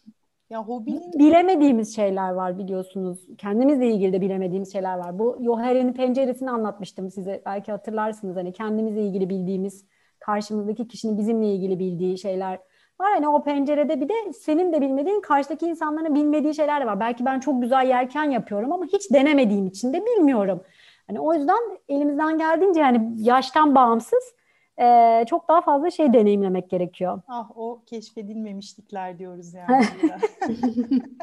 Ya 0.55 0.63
hobinin 0.63 1.13
bilemediğimiz 1.13 1.97
şeyler 1.97 2.31
var 2.31 2.59
biliyorsunuz. 2.59 3.27
Kendimizle 3.39 3.91
ilgili 3.91 4.13
de 4.13 4.21
bilemediğimiz 4.21 4.73
şeyler 4.73 4.99
var. 4.99 5.19
Bu 5.19 5.37
Yoher'in 5.41 5.93
penceresini 5.93 6.51
anlatmıştım 6.51 7.11
size. 7.11 7.43
Belki 7.47 7.73
hatırlarsınız 7.73 8.37
hani 8.37 8.53
kendimizle 8.53 9.03
ilgili 9.03 9.31
bildiğimiz, 9.31 9.85
karşımızdaki 10.19 10.89
kişinin 10.89 11.19
bizimle 11.19 11.55
ilgili 11.55 11.79
bildiği 11.79 12.19
şeyler 12.19 12.53
var. 13.01 13.13
Hani 13.15 13.29
o 13.29 13.45
pencerede 13.45 14.01
bir 14.01 14.09
de 14.09 14.33
senin 14.33 14.73
de 14.73 14.81
bilmediğin, 14.81 15.21
karşıdaki 15.21 15.67
insanların 15.67 16.15
bilmediği 16.15 16.55
şeyler 16.55 16.83
de 16.83 16.87
var. 16.87 17.01
Belki 17.01 17.25
ben 17.25 17.41
çok 17.41 17.63
güzel 17.63 17.87
yelken 17.87 18.31
yapıyorum 18.31 18.73
ama 18.73 18.85
hiç 18.85 19.13
denemediğim 19.13 19.67
için 19.67 19.93
de 19.93 20.07
bilmiyorum. 20.07 20.61
Hani 21.07 21.21
o 21.21 21.35
yüzden 21.35 21.79
elimizden 21.89 22.39
geldiğince 22.39 22.81
yani 22.81 23.13
yaştan 23.17 23.75
bağımsız 23.75 24.35
e, 24.81 25.25
çok 25.27 25.49
daha 25.49 25.61
fazla 25.61 25.91
şey 25.91 26.13
deneyimlemek 26.13 26.71
gerekiyor. 26.71 27.21
ah 27.29 27.51
o 27.57 27.83
keşfedilmemişlikler 27.87 29.19
diyoruz 29.19 29.55
yani. 29.69 29.85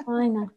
Aynen. 0.08 0.50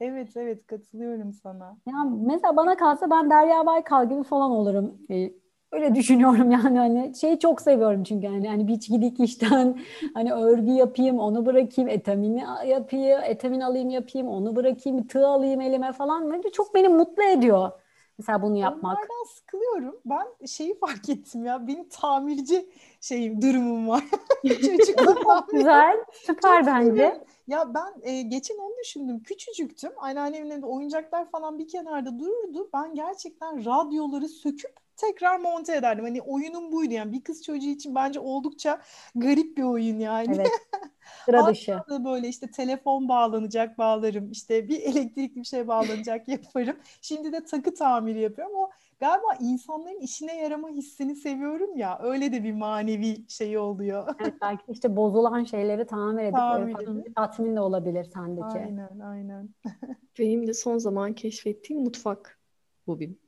Evet 0.00 0.36
evet 0.36 0.66
katılıyorum 0.66 1.32
sana. 1.32 1.76
Ya 1.86 1.94
mesela 2.26 2.56
bana 2.56 2.76
kalsa 2.76 3.10
ben 3.10 3.30
Derya 3.30 3.66
Baykal 3.66 4.08
gibi 4.08 4.22
falan 4.22 4.50
olurum. 4.50 4.94
Ee, 5.10 5.32
öyle 5.72 5.94
düşünüyorum 5.94 6.50
yani 6.50 6.78
hani 6.78 7.12
şeyi 7.20 7.38
çok 7.38 7.60
seviyorum 7.60 8.04
çünkü 8.04 8.26
hani 8.26 8.48
hani 8.48 8.68
biçki 8.68 9.02
dikişten 9.02 9.78
hani 10.14 10.32
örgü 10.32 10.70
yapayım 10.70 11.18
onu 11.18 11.46
bırakayım 11.46 11.90
etamini 11.90 12.44
yapayım 12.66 13.20
etamin 13.24 13.60
alayım 13.60 13.90
yapayım 13.90 14.28
onu 14.28 14.56
bırakayım 14.56 15.06
tığ 15.06 15.26
alayım 15.26 15.60
elime 15.60 15.92
falan 15.92 16.30
böyle 16.30 16.50
çok 16.52 16.74
beni 16.74 16.88
mutlu 16.88 17.22
ediyor. 17.22 17.70
Mesela 18.18 18.42
bunu 18.42 18.56
yapmak. 18.56 18.98
Onlardan 18.98 19.34
sıkılıyorum. 19.34 20.00
Ben 20.04 20.46
şeyi 20.46 20.78
fark 20.78 21.08
ettim 21.08 21.44
ya. 21.44 21.66
Benim 21.66 21.88
tamirci 21.88 22.68
şeyim 23.00 23.42
durumum 23.42 23.88
var. 23.88 24.04
Çocukluğumdan 24.42 25.14
Çok 25.22 25.50
güzel. 25.50 25.96
Süper 26.12 26.66
bence. 26.66 27.24
Ya 27.46 27.74
ben 27.74 27.94
e, 28.02 28.22
geçen 28.22 28.58
onu 28.58 28.72
düşündüm. 28.84 29.22
Küçücüktüm. 29.22 29.92
Anneannemin 29.96 30.50
evinde 30.50 30.66
oyuncaklar 30.66 31.30
falan 31.30 31.58
bir 31.58 31.68
kenarda 31.68 32.18
dururdu. 32.18 32.70
Ben 32.74 32.94
gerçekten 32.94 33.64
radyoları 33.64 34.28
söküp 34.28 34.81
tekrar 34.96 35.40
monte 35.40 35.76
ederdim. 35.76 36.04
Hani 36.04 36.22
oyunum 36.22 36.72
buydu 36.72 36.94
yani. 36.94 37.12
Bir 37.12 37.20
kız 37.20 37.42
çocuğu 37.42 37.68
için 37.68 37.94
bence 37.94 38.20
oldukça 38.20 38.80
garip 39.14 39.56
bir 39.56 39.62
oyun 39.62 39.98
yani. 39.98 40.34
Evet. 40.36 40.50
Sıra 41.24 41.46
dışı. 41.46 41.74
Hatta 41.74 42.04
böyle 42.04 42.28
işte 42.28 42.50
telefon 42.50 43.08
bağlanacak 43.08 43.78
bağlarım. 43.78 44.30
İşte 44.30 44.68
bir 44.68 44.80
elektrikli 44.82 45.36
bir 45.36 45.44
şey 45.44 45.68
bağlanacak 45.68 46.28
yaparım. 46.28 46.76
Şimdi 47.02 47.32
de 47.32 47.44
takı 47.44 47.74
tamiri 47.74 48.20
yapıyorum 48.20 48.56
ama 48.56 48.70
galiba 49.00 49.26
insanların 49.40 50.00
işine 50.00 50.36
yarama 50.36 50.68
hissini 50.68 51.16
seviyorum 51.16 51.76
ya. 51.76 51.98
Öyle 52.02 52.32
de 52.32 52.44
bir 52.44 52.52
manevi 52.52 53.28
şey 53.28 53.58
oluyor. 53.58 54.14
Evet 54.20 54.34
belki 54.42 54.62
işte 54.68 54.96
bozulan 54.96 55.44
şeyleri 55.44 55.86
tamir 55.86 56.22
edip 56.22 56.34
Tamir 56.34 57.02
edip. 57.02 57.16
tatmin 57.16 57.56
de 57.56 57.60
olabilir 57.60 58.04
sendeki. 58.04 58.58
Aynen 58.58 58.98
aynen. 58.98 59.48
benim 60.18 60.46
de 60.46 60.54
son 60.54 60.78
zaman 60.78 61.12
keşfettiğim 61.14 61.82
mutfak 61.82 62.38
hobim. 62.86 63.18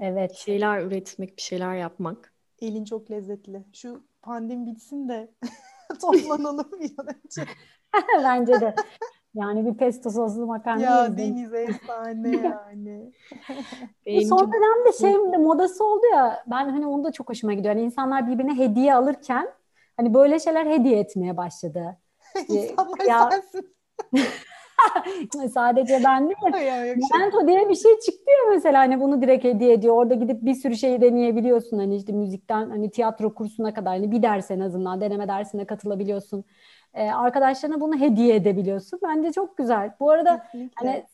Bir 0.00 0.04
Evet. 0.06 0.34
şeyler 0.34 0.80
üretmek, 0.82 1.36
bir 1.36 1.42
şeyler 1.42 1.74
yapmak. 1.74 2.32
Elin 2.60 2.84
çok 2.84 3.10
lezzetli. 3.10 3.64
Şu 3.72 4.04
pandemi 4.22 4.66
bitsin 4.66 5.08
de 5.08 5.30
toplanalım 6.00 6.70
bir 6.80 6.92
an 6.98 7.06
önce. 7.08 7.50
Bence 8.24 8.60
de. 8.60 8.74
Yani 9.34 9.66
bir 9.66 9.78
pesto 9.78 10.10
soslu 10.10 10.46
makarna 10.46 10.82
Ya 10.82 11.16
deniz 11.16 11.54
efsane 11.54 12.28
yani. 12.36 13.12
Bu 14.06 14.20
son 14.22 14.52
dönemde 14.52 14.92
şey 14.92 15.32
de 15.32 15.36
modası 15.36 15.84
oldu 15.84 16.02
ya 16.12 16.44
ben 16.46 16.68
hani 16.68 16.86
onu 16.86 17.04
da 17.04 17.12
çok 17.12 17.28
hoşuma 17.28 17.52
gidiyor. 17.52 17.74
Yani 17.74 17.84
insanlar 17.86 18.26
birbirine 18.26 18.58
hediye 18.58 18.94
alırken 18.94 19.48
hani 19.96 20.14
böyle 20.14 20.38
şeyler 20.38 20.66
hediye 20.66 20.98
etmeye 20.98 21.36
başladı. 21.36 21.96
İnsanlar 22.48 23.04
ya- 23.04 23.30
sensin. 23.30 23.74
Sadece 25.54 26.00
ben 26.04 26.28
değil. 26.28 26.36
Yok 26.42 26.54
şey. 26.56 27.18
Memento 27.18 27.46
diye 27.46 27.68
bir 27.68 27.74
şey 27.74 27.98
çıktı 27.98 28.30
ya 28.30 28.54
mesela 28.54 28.78
hani 28.78 29.00
bunu 29.00 29.22
direkt 29.22 29.44
hediye 29.44 29.72
ediyor. 29.72 29.96
Orada 29.96 30.14
gidip 30.14 30.44
bir 30.44 30.54
sürü 30.54 30.76
şeyi 30.76 31.00
deneyebiliyorsun. 31.00 31.78
Hani 31.78 31.96
işte 31.96 32.12
müzikten 32.12 32.70
hani 32.70 32.90
tiyatro 32.90 33.34
kursuna 33.34 33.74
kadar 33.74 33.92
hani 33.92 34.10
bir 34.10 34.22
ders 34.22 34.50
en 34.50 34.60
azından 34.60 35.00
deneme 35.00 35.28
dersine 35.28 35.64
katılabiliyorsun. 35.64 36.44
Ee, 36.94 37.10
arkadaşlarına 37.10 37.80
bunu 37.80 37.96
hediye 38.00 38.34
edebiliyorsun. 38.34 39.00
Bence 39.02 39.32
çok 39.32 39.56
güzel. 39.56 39.90
Bu 40.00 40.10
arada 40.10 40.42
Kesinlikle. 40.42 40.74
Hani 40.74 41.04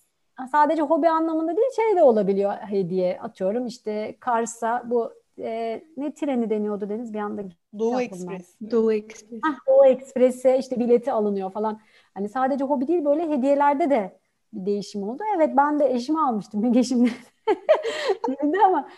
sadece 0.53 0.83
hobi 0.83 1.09
anlamında 1.09 1.57
değil 1.57 1.71
şey 1.77 1.97
de 1.97 2.03
olabiliyor 2.03 2.53
hediye 2.53 3.21
atıyorum 3.21 3.67
işte 3.67 4.17
Kars'a 4.21 4.83
bu 4.87 5.13
e, 5.39 5.83
ne 5.97 6.15
treni 6.15 6.51
deniyordu 6.51 6.89
Deniz 6.89 7.15
bir 7.15 7.19
anda 7.19 7.43
Doğu. 7.79 8.01
Ekspres. 8.01 8.55
Doğu 8.71 8.93
Ekspres. 8.93 9.41
Hah, 9.43 9.57
Doğu 9.69 9.87
Ekspres'e 9.87 10.59
işte 10.59 10.79
bileti 10.79 11.13
alınıyor 11.13 11.51
falan. 11.51 11.81
Hani 12.15 12.29
sadece 12.29 12.65
hobi 12.65 12.89
değil 12.89 13.05
böyle 13.05 13.29
hediyelerde 13.29 13.91
de 13.91 14.21
bir 14.53 14.67
değişim 14.67 15.03
oldu. 15.03 15.23
Evet 15.37 15.51
ben 15.57 15.79
de 15.79 15.95
eşime 15.95 16.21
almıştım 16.21 16.61
Müge 16.61 16.83
şimdi 16.83 17.11
ama 18.67 18.89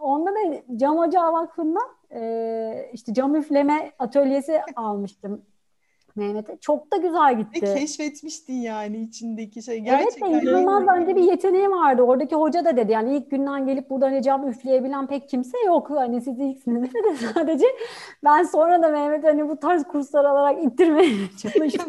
onda 0.00 0.30
da 0.30 0.38
Cam 0.76 0.98
Ocağı 0.98 1.32
Vakfı'ndan 1.32 1.88
e, 2.14 2.90
işte 2.92 3.14
cam 3.14 3.34
üfleme 3.34 3.92
atölyesi 3.98 4.60
almıştım 4.76 5.44
Mehmet'e. 6.16 6.56
Çok 6.60 6.92
da 6.92 6.96
güzel 6.96 7.38
gitti. 7.38 7.62
Ve 7.62 7.74
keşfetmiştin 7.74 8.54
yani 8.54 9.00
içindeki 9.00 9.62
şey. 9.62 9.80
Gerçekten 9.80 10.30
evet 10.30 10.42
de 10.42 10.50
inanılmaz 10.50 10.84
bence 10.86 11.16
bir 11.16 11.22
yeteneği 11.22 11.70
vardı. 11.70 12.02
Oradaki 12.02 12.34
hoca 12.34 12.64
da 12.64 12.76
dedi 12.76 12.92
yani 12.92 13.16
ilk 13.16 13.30
günden 13.30 13.66
gelip 13.66 13.90
burada 13.90 14.06
hani 14.06 14.22
cam 14.22 14.48
üfleyebilen 14.48 15.06
pek 15.06 15.28
kimse 15.28 15.58
yok. 15.66 15.90
Hani 15.90 16.20
siz 16.20 16.38
ilksiniz 16.38 16.94
de 16.94 16.98
sadece 17.34 17.66
ben 18.24 18.42
sonra 18.42 18.82
da 18.82 18.88
Mehmet 18.88 19.24
hani 19.24 19.48
bu 19.48 19.56
tarz 19.56 19.84
kurslar 19.84 20.24
alarak 20.24 20.64
ittirmeye 20.64 21.10
çalıştım. 21.42 21.86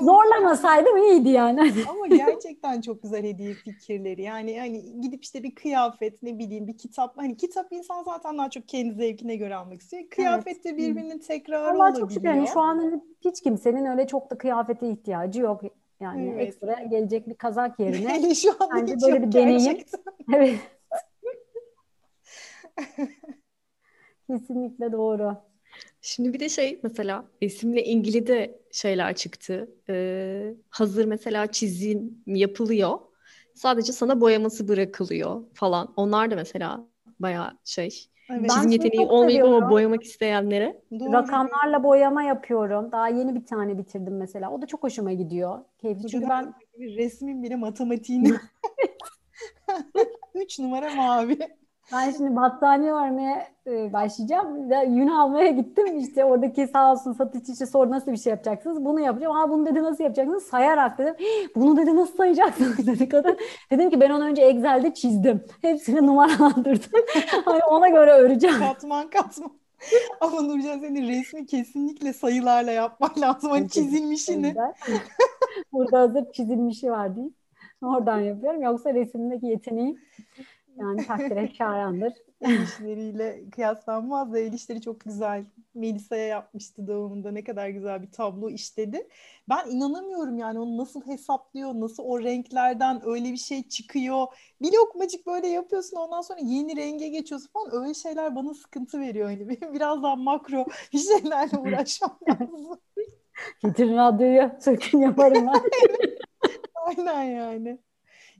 Zorlamasaydım 0.00 0.96
iyiydi 0.96 1.28
yani. 1.28 1.60
Ama 1.88 2.06
gerçekten 2.06 2.80
çok 2.80 3.02
güzel 3.02 3.24
hediye 3.24 3.54
fikirleri. 3.54 4.22
Yani 4.22 4.58
hani 4.60 5.00
gidip 5.00 5.24
işte 5.24 5.42
bir 5.42 5.54
kıyafet 5.54 6.22
ne 6.22 6.38
bileyim 6.38 6.66
bir 6.66 6.76
kitap. 6.76 7.18
Hani 7.18 7.36
kitap 7.36 7.72
insan 7.72 8.02
zaten 8.02 8.38
daha 8.38 8.50
çok 8.50 8.68
kendi 8.68 8.94
zevkine 8.94 9.36
göre 9.36 9.56
almak 9.56 9.80
istiyor. 9.80 10.02
Kıyafet 10.10 10.64
de 10.64 10.76
birbirinin 10.76 11.18
tekrarı 11.18 11.68
Allah 11.68 11.72
olabiliyor. 11.72 12.00
çok 12.00 12.12
şükür. 12.12 12.28
Yani 12.28 12.48
şu 12.52 12.60
an 12.60 12.78
hani 12.78 13.00
hiç 13.20 13.42
kimsenin 13.58 13.84
öyle 13.84 14.06
çok 14.06 14.30
da 14.30 14.38
kıyafete 14.38 14.90
ihtiyacı 14.90 15.40
yok. 15.40 15.62
Yani 16.00 16.30
evet. 16.34 16.48
ekstra 16.48 16.82
gelecek 16.82 17.28
bir 17.28 17.34
kazak 17.34 17.80
yerine 17.80 18.34
şu 18.34 18.50
an 18.50 18.70
bence 18.74 18.94
böyle 19.02 19.22
bir 19.22 19.32
deneyim. 19.32 19.84
evet. 20.34 20.58
Kesinlikle 24.30 24.92
doğru. 24.92 25.36
Şimdi 26.00 26.32
bir 26.32 26.40
de 26.40 26.48
şey 26.48 26.80
mesela 26.82 27.24
resimle 27.42 27.84
ilgili 27.84 28.26
de 28.26 28.60
şeyler 28.72 29.14
çıktı. 29.14 29.70
Ee, 29.88 30.54
hazır 30.70 31.04
mesela 31.04 31.46
çizim 31.46 32.22
yapılıyor. 32.26 32.98
Sadece 33.54 33.92
sana 33.92 34.20
boyaması 34.20 34.68
bırakılıyor 34.68 35.42
falan. 35.54 35.92
Onlar 35.96 36.30
da 36.30 36.34
mesela 36.34 36.88
bayağı 37.20 37.58
şey 37.64 38.08
Evet. 38.30 38.50
Çizim 38.50 38.70
yeteneği 38.70 39.06
olmayıp 39.06 39.44
ama 39.44 39.70
boyamak 39.70 40.02
isteyenlere. 40.04 40.80
Doğru. 41.00 41.12
Rakamlarla 41.12 41.82
boyama 41.84 42.22
yapıyorum. 42.22 42.92
Daha 42.92 43.08
yeni 43.08 43.34
bir 43.34 43.46
tane 43.46 43.78
bitirdim 43.78 44.16
mesela. 44.16 44.50
O 44.50 44.62
da 44.62 44.66
çok 44.66 44.82
hoşuma 44.82 45.12
gidiyor. 45.12 45.58
Keyifli. 45.78 46.08
Çünkü 46.08 46.28
ben 46.28 46.54
resmin 46.78 47.42
bile 47.42 47.56
matematiğini. 47.56 48.32
Üç 50.34 50.58
numara 50.58 50.94
mavi. 50.94 51.38
Ben 51.92 52.10
şimdi 52.10 52.36
battaniye 52.36 52.92
örmeye 52.92 53.46
e, 53.66 53.92
başlayacağım. 53.92 54.70
Yün 54.96 55.08
almaya 55.08 55.50
gittim. 55.50 55.98
İşte 55.98 56.24
oradaki 56.24 56.66
sağ 56.66 56.92
olsun 56.92 57.12
satış 57.12 57.48
işte 57.48 57.66
sordu 57.66 57.90
nasıl 57.90 58.12
bir 58.12 58.16
şey 58.16 58.30
yapacaksınız? 58.30 58.84
Bunu 58.84 59.00
yapacağım. 59.00 59.36
Aa 59.36 59.50
bunu 59.50 59.66
dedi 59.66 59.82
nasıl 59.82 60.04
yapacaksınız? 60.04 60.42
Sayarak 60.42 60.98
dedim. 60.98 61.14
Bunu 61.56 61.76
dedi 61.76 61.96
nasıl 61.96 62.16
sayacaksınız 62.16 62.78
dedi 62.86 63.08
kadın. 63.08 63.38
Dedim 63.70 63.90
ki 63.90 64.00
ben 64.00 64.10
onu 64.10 64.24
önce 64.24 64.42
Excel'de 64.42 64.94
çizdim. 64.94 65.44
Hepsini 65.62 66.06
numaralandırdım. 66.06 67.00
hani 67.44 67.64
ona 67.64 67.88
göre 67.88 68.10
öreceğim. 68.10 68.58
Katman 68.58 69.10
katman. 69.10 69.58
Ama 70.20 70.42
Nurcan 70.42 70.78
senin 70.78 71.08
resmi 71.08 71.46
kesinlikle 71.46 72.12
sayılarla 72.12 72.70
yapman 72.70 73.10
lazım. 73.20 73.50
Hani 73.50 73.68
çizilmişini. 73.68 74.54
Burada 75.72 76.00
hazır 76.00 76.32
çizilmişi 76.32 76.90
var 76.90 77.16
değil. 77.16 77.32
Oradan 77.82 78.20
yapıyorum. 78.20 78.62
Yoksa 78.62 78.94
resimdeki 78.94 79.46
yeteneğim 79.46 79.98
yani 80.80 81.06
takdire 81.06 81.52
şayandır. 81.54 82.12
El 82.40 82.62
işleriyle 82.62 83.50
kıyaslanmaz 83.50 84.32
da 84.32 84.38
el 84.38 84.52
işleri 84.52 84.80
çok 84.80 85.00
güzel. 85.00 85.44
Melisa'ya 85.74 86.26
yapmıştı 86.26 86.86
doğumunda 86.86 87.30
ne 87.30 87.44
kadar 87.44 87.68
güzel 87.68 88.02
bir 88.02 88.12
tablo 88.12 88.50
işledi. 88.50 89.08
Ben 89.48 89.70
inanamıyorum 89.70 90.38
yani 90.38 90.58
onu 90.58 90.76
nasıl 90.76 91.06
hesaplıyor, 91.06 91.74
nasıl 91.74 92.02
o 92.02 92.22
renklerden 92.22 93.00
öyle 93.04 93.32
bir 93.32 93.36
şey 93.36 93.68
çıkıyor. 93.68 94.26
Bir 94.62 94.72
lokmacık 94.72 95.26
böyle 95.26 95.48
yapıyorsun 95.48 95.96
ondan 95.96 96.20
sonra 96.20 96.40
yeni 96.42 96.76
renge 96.76 97.08
geçiyorsun 97.08 97.48
falan 97.52 97.82
öyle 97.82 97.94
şeyler 97.94 98.36
bana 98.36 98.54
sıkıntı 98.54 99.00
veriyor. 99.00 99.26
Hani 99.26 99.48
benim 99.48 99.74
biraz 99.74 100.02
daha 100.02 100.16
makro 100.16 100.66
bir 100.92 100.98
şeylerle 100.98 101.58
uğraşmam 101.58 102.18
lazım. 102.28 102.78
Getirin 103.62 103.96
radyoyu 103.96 104.50
sökün 104.60 104.98
yaparım 104.98 105.46
ben. 105.46 105.62
Aynen 106.74 107.22
yani. 107.22 107.78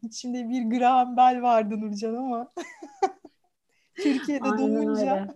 İçimde 0.03 0.49
bir 0.49 0.79
Graham 0.79 1.17
Bell 1.17 1.43
vardı 1.43 1.81
Nurcan 1.81 2.15
ama 2.15 2.53
Türkiye'de 3.97 4.49
Aynen 4.49 4.87
doğunca. 4.87 5.13
Öyle. 5.13 5.27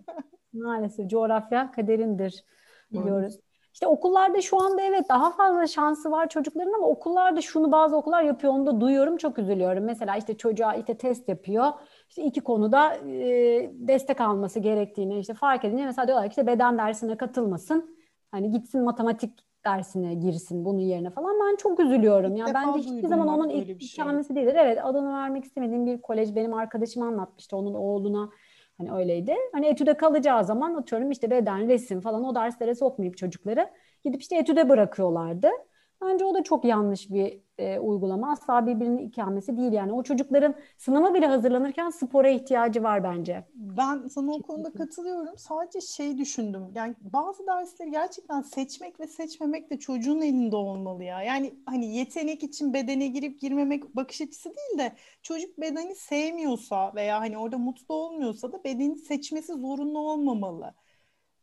Maalesef 0.52 1.10
coğrafya 1.10 1.70
kaderindir 1.70 2.44
biliyoruz. 2.92 3.34
Evet. 3.34 3.52
İşte 3.72 3.86
okullarda 3.86 4.40
şu 4.40 4.62
anda 4.62 4.82
evet 4.82 5.08
daha 5.08 5.30
fazla 5.30 5.66
şansı 5.66 6.10
var 6.10 6.28
çocukların 6.28 6.72
ama 6.72 6.86
okullarda 6.86 7.40
şunu 7.40 7.72
bazı 7.72 7.96
okullar 7.96 8.22
yapıyor 8.22 8.52
onu 8.52 8.66
da 8.66 8.80
duyuyorum 8.80 9.16
çok 9.16 9.38
üzülüyorum. 9.38 9.84
Mesela 9.84 10.16
işte 10.16 10.36
çocuğa 10.36 10.74
işte 10.74 10.98
test 10.98 11.28
yapıyor. 11.28 11.72
İşte 12.08 12.22
iki 12.22 12.40
konuda 12.40 12.94
e, 12.94 13.70
destek 13.74 14.20
alması 14.20 14.60
gerektiğini 14.60 15.18
işte 15.18 15.34
fark 15.34 15.64
edince 15.64 15.84
mesela 15.84 16.06
diyorlar 16.06 16.26
ki 16.26 16.30
işte 16.30 16.46
beden 16.46 16.78
dersine 16.78 17.16
katılmasın. 17.16 17.96
Hani 18.30 18.50
gitsin 18.50 18.82
matematik 18.82 19.38
dersine 19.64 20.14
girsin 20.14 20.64
bunun 20.64 20.78
yerine 20.78 21.10
falan. 21.10 21.36
Ben 21.40 21.56
çok 21.56 21.80
üzülüyorum. 21.80 22.36
Yani 22.36 22.54
bence 22.54 22.78
hiçbir 22.78 23.08
zaman 23.08 23.28
onun 23.28 23.48
ilk 23.48 23.82
şey. 23.82 24.02
ikamesi 24.04 24.34
değildir. 24.34 24.54
Evet 24.58 24.78
adını 24.82 25.12
vermek 25.12 25.44
istemediğim 25.44 25.86
bir 25.86 26.02
kolej 26.02 26.34
benim 26.36 26.54
arkadaşım 26.54 27.02
anlatmıştı 27.02 27.56
onun 27.56 27.74
oğluna 27.74 28.30
hani 28.78 28.92
öyleydi. 28.92 29.34
Hani 29.52 29.66
etüde 29.66 29.96
kalacağı 29.96 30.44
zaman 30.44 30.74
atıyorum 30.74 31.10
işte 31.10 31.30
beden, 31.30 31.68
resim 31.68 32.00
falan 32.00 32.24
o 32.24 32.34
derslere 32.34 32.74
sokmayıp 32.74 33.16
çocukları 33.16 33.70
gidip 34.04 34.20
işte 34.22 34.36
etüde 34.36 34.68
bırakıyorlardı. 34.68 35.48
Bence 36.04 36.24
o 36.24 36.34
da 36.34 36.42
çok 36.42 36.64
yanlış 36.64 37.10
bir 37.10 37.40
e, 37.62 37.78
uygulama. 37.78 38.32
Asla 38.32 38.66
birbirinin 38.66 38.98
ikamesi 38.98 39.56
değil 39.56 39.72
yani. 39.72 39.92
O 39.92 40.02
çocukların 40.02 40.54
sınava 40.78 41.14
bile 41.14 41.26
hazırlanırken 41.26 41.90
spora 41.90 42.28
ihtiyacı 42.28 42.82
var 42.82 43.04
bence. 43.04 43.44
Ben 43.54 44.08
sana 44.08 44.32
o 44.32 44.42
konuda 44.42 44.72
katılıyorum. 44.72 45.38
Sadece 45.38 45.80
şey 45.80 46.18
düşündüm. 46.18 46.62
Yani 46.74 46.94
bazı 47.00 47.46
dersleri 47.46 47.90
gerçekten 47.90 48.42
seçmek 48.42 49.00
ve 49.00 49.06
seçmemek 49.06 49.70
de 49.70 49.78
çocuğun 49.78 50.20
elinde 50.20 50.56
olmalı 50.56 51.04
ya. 51.04 51.22
Yani 51.22 51.54
hani 51.66 51.96
yetenek 51.96 52.42
için 52.42 52.74
bedene 52.74 53.06
girip 53.06 53.40
girmemek 53.40 53.96
bakış 53.96 54.20
açısı 54.20 54.48
değil 54.48 54.78
de 54.78 54.92
çocuk 55.22 55.60
bedeni 55.60 55.94
sevmiyorsa 55.94 56.92
veya 56.94 57.20
hani 57.20 57.38
orada 57.38 57.58
mutlu 57.58 57.94
olmuyorsa 57.94 58.52
da 58.52 58.64
bedeni 58.64 58.96
seçmesi 58.96 59.52
zorunlu 59.52 59.98
olmamalı 59.98 60.74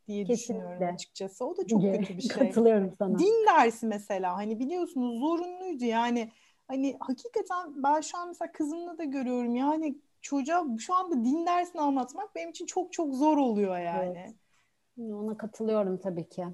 diye 0.10 0.26
Kesinlikle. 0.26 0.64
düşünüyorum 0.64 0.96
açıkçası. 0.96 1.46
O 1.46 1.58
da 1.58 1.68
çok 1.68 1.82
kötü 1.82 2.18
bir 2.18 2.22
şey. 2.22 2.30
Katılıyorum 2.30 2.94
sana. 2.98 3.20
Din 3.20 3.46
dersi 3.48 3.86
mesela 3.88 4.36
hani 4.36 4.60
biliyorsunuz 4.60 5.20
zorunluydu 5.20 5.86
yani 5.86 6.32
hani 6.68 6.98
hakikaten 7.00 7.84
ben 7.84 8.02
şu 8.02 8.18
an 8.18 8.28
mesela 8.28 8.52
kızımla 8.52 8.98
da 8.98 9.04
görüyorum 9.04 9.56
yani 9.56 9.98
çocuğa 10.22 10.66
şu 10.80 10.94
anda 10.94 11.26
din 11.26 11.46
dersini 11.46 11.82
anlatmak 11.82 12.36
benim 12.36 12.50
için 12.50 12.66
çok 12.66 12.94
çok 12.94 13.16
zor 13.16 13.38
oluyor 13.38 13.80
yani. 13.80 14.18
Evet. 14.18 14.36
Ona 15.14 15.38
katılıyorum 15.38 15.98
tabii 15.98 16.30
ki. 16.30 16.46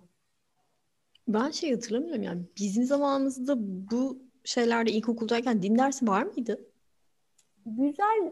Ben 1.27 1.51
şey 1.51 1.73
hatırlamıyorum 1.73 2.23
yani 2.23 2.41
bizim 2.57 2.83
zamanımızda 2.83 3.55
bu 3.91 4.19
şeylerde 4.43 4.91
ilkokuldayken 4.91 5.63
din 5.63 5.77
dersi 5.77 6.07
var 6.07 6.23
mıydı? 6.23 6.61
Güzel 7.65 8.31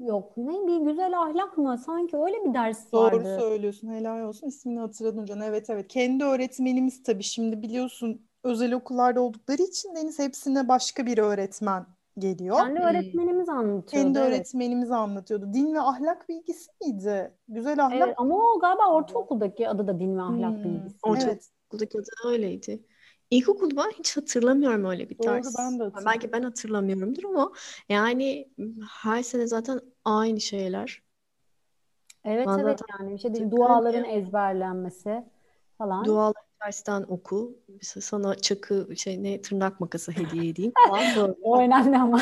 Yok 0.00 0.36
ne 0.36 0.66
bir 0.66 0.90
güzel 0.90 1.20
ahlak 1.20 1.58
mı? 1.58 1.78
Sanki 1.86 2.16
öyle 2.16 2.44
bir 2.44 2.54
ders 2.54 2.92
Doğru 2.92 3.02
vardı. 3.02 3.24
Doğru 3.24 3.40
söylüyorsun. 3.40 3.88
Helal 3.88 4.20
olsun. 4.20 4.46
İsmini 4.46 4.80
hatırladım 4.80 5.24
Can. 5.24 5.40
Evet 5.40 5.70
evet. 5.70 5.88
Kendi 5.88 6.24
öğretmenimiz 6.24 7.02
tabii 7.02 7.22
şimdi 7.22 7.62
biliyorsun 7.62 8.28
özel 8.44 8.72
okullarda 8.72 9.20
oldukları 9.20 9.62
için 9.62 9.94
Deniz 9.94 10.18
hepsine 10.18 10.68
başka 10.68 11.06
bir 11.06 11.18
öğretmen 11.18 11.86
geliyor. 12.18 12.56
Kendi 12.56 12.80
hmm. 12.80 12.86
öğretmenimiz 12.86 13.48
anlatıyordu. 13.48 13.86
Kendi 13.90 14.18
evet. 14.18 14.28
öğretmenimiz 14.28 14.90
anlatıyordu. 14.90 15.52
Din 15.52 15.74
ve 15.74 15.80
ahlak 15.80 16.28
bilgisi 16.28 16.70
miydi? 16.80 17.32
Güzel 17.48 17.84
ahlak. 17.86 18.06
Evet, 18.06 18.14
ama 18.18 18.34
o 18.34 18.58
galiba 18.60 18.92
ortaokuldaki 18.92 19.68
adı 19.68 19.86
da 19.86 20.00
din 20.00 20.16
ve 20.16 20.22
ahlak 20.22 20.56
hmm. 20.56 20.64
bilgisi. 20.64 20.96
Ortaokuldaki 21.02 21.98
evet. 21.98 22.08
adı 22.24 22.32
öyleydi. 22.32 22.84
İlkokulda 23.30 23.76
ben 23.76 23.90
hiç 23.98 24.16
hatırlamıyorum 24.16 24.84
öyle 24.84 25.10
bir 25.10 25.18
Doğru, 25.18 25.26
ders. 25.26 25.54
ben 25.58 25.78
de 25.80 25.90
Belki 26.06 26.32
ben 26.32 26.42
hatırlamıyorumdur 26.42 27.24
ama 27.24 27.52
yani 27.88 28.48
her 29.02 29.22
sene 29.22 29.46
zaten 29.46 29.80
aynı 30.04 30.40
şeyler. 30.40 31.02
Evet 32.24 32.46
ben 32.46 32.58
evet 32.58 32.80
yani 32.98 33.12
bir 33.12 33.18
şey 33.18 33.34
değil. 33.34 33.50
Duaların 33.50 34.04
ezberlenmesi 34.04 35.24
falan. 35.78 36.04
Duaları 36.04 36.48
dersten 36.66 37.02
oku. 37.08 37.58
Sana 37.82 38.34
çakı 38.34 38.96
şey 38.96 39.22
ne 39.22 39.40
tırnak 39.40 39.80
makası 39.80 40.12
hediye 40.12 40.50
edeyim 40.50 40.72
falan 40.88 41.36
o 41.42 41.60
önemli 41.60 41.98
ama. 41.98 42.20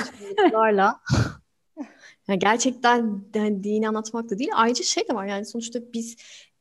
Yani 2.28 2.38
gerçekten 2.38 3.24
yani 3.34 3.64
dini 3.64 3.88
anlatmak 3.88 4.30
da 4.30 4.38
değil. 4.38 4.50
Ayrıca 4.54 4.84
şey 4.84 5.08
de 5.08 5.14
var 5.14 5.26
yani 5.26 5.44
sonuçta 5.44 5.80
biz 5.92 6.16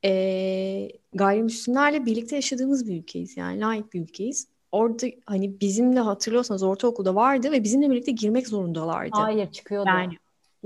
e, 0.06 0.89
gayrimüslimlerle 1.13 2.06
birlikte 2.06 2.36
yaşadığımız 2.36 2.88
bir 2.88 2.98
ülkeyiz. 3.00 3.38
Yani 3.38 3.60
layık 3.60 3.94
bir 3.94 4.02
ülkeyiz. 4.02 4.48
Orada 4.72 5.08
hani 5.26 5.60
bizimle 5.62 6.00
hatırlıyorsanız 6.00 6.63
ortaokulda 6.63 7.15
vardı 7.15 7.52
ve 7.52 7.63
bizimle 7.63 7.89
birlikte 7.89 8.12
girmek 8.12 8.48
zorundalardı. 8.48 9.12
Hayır 9.13 9.52
çıkıyordu. 9.52 9.89
Yani 9.89 10.18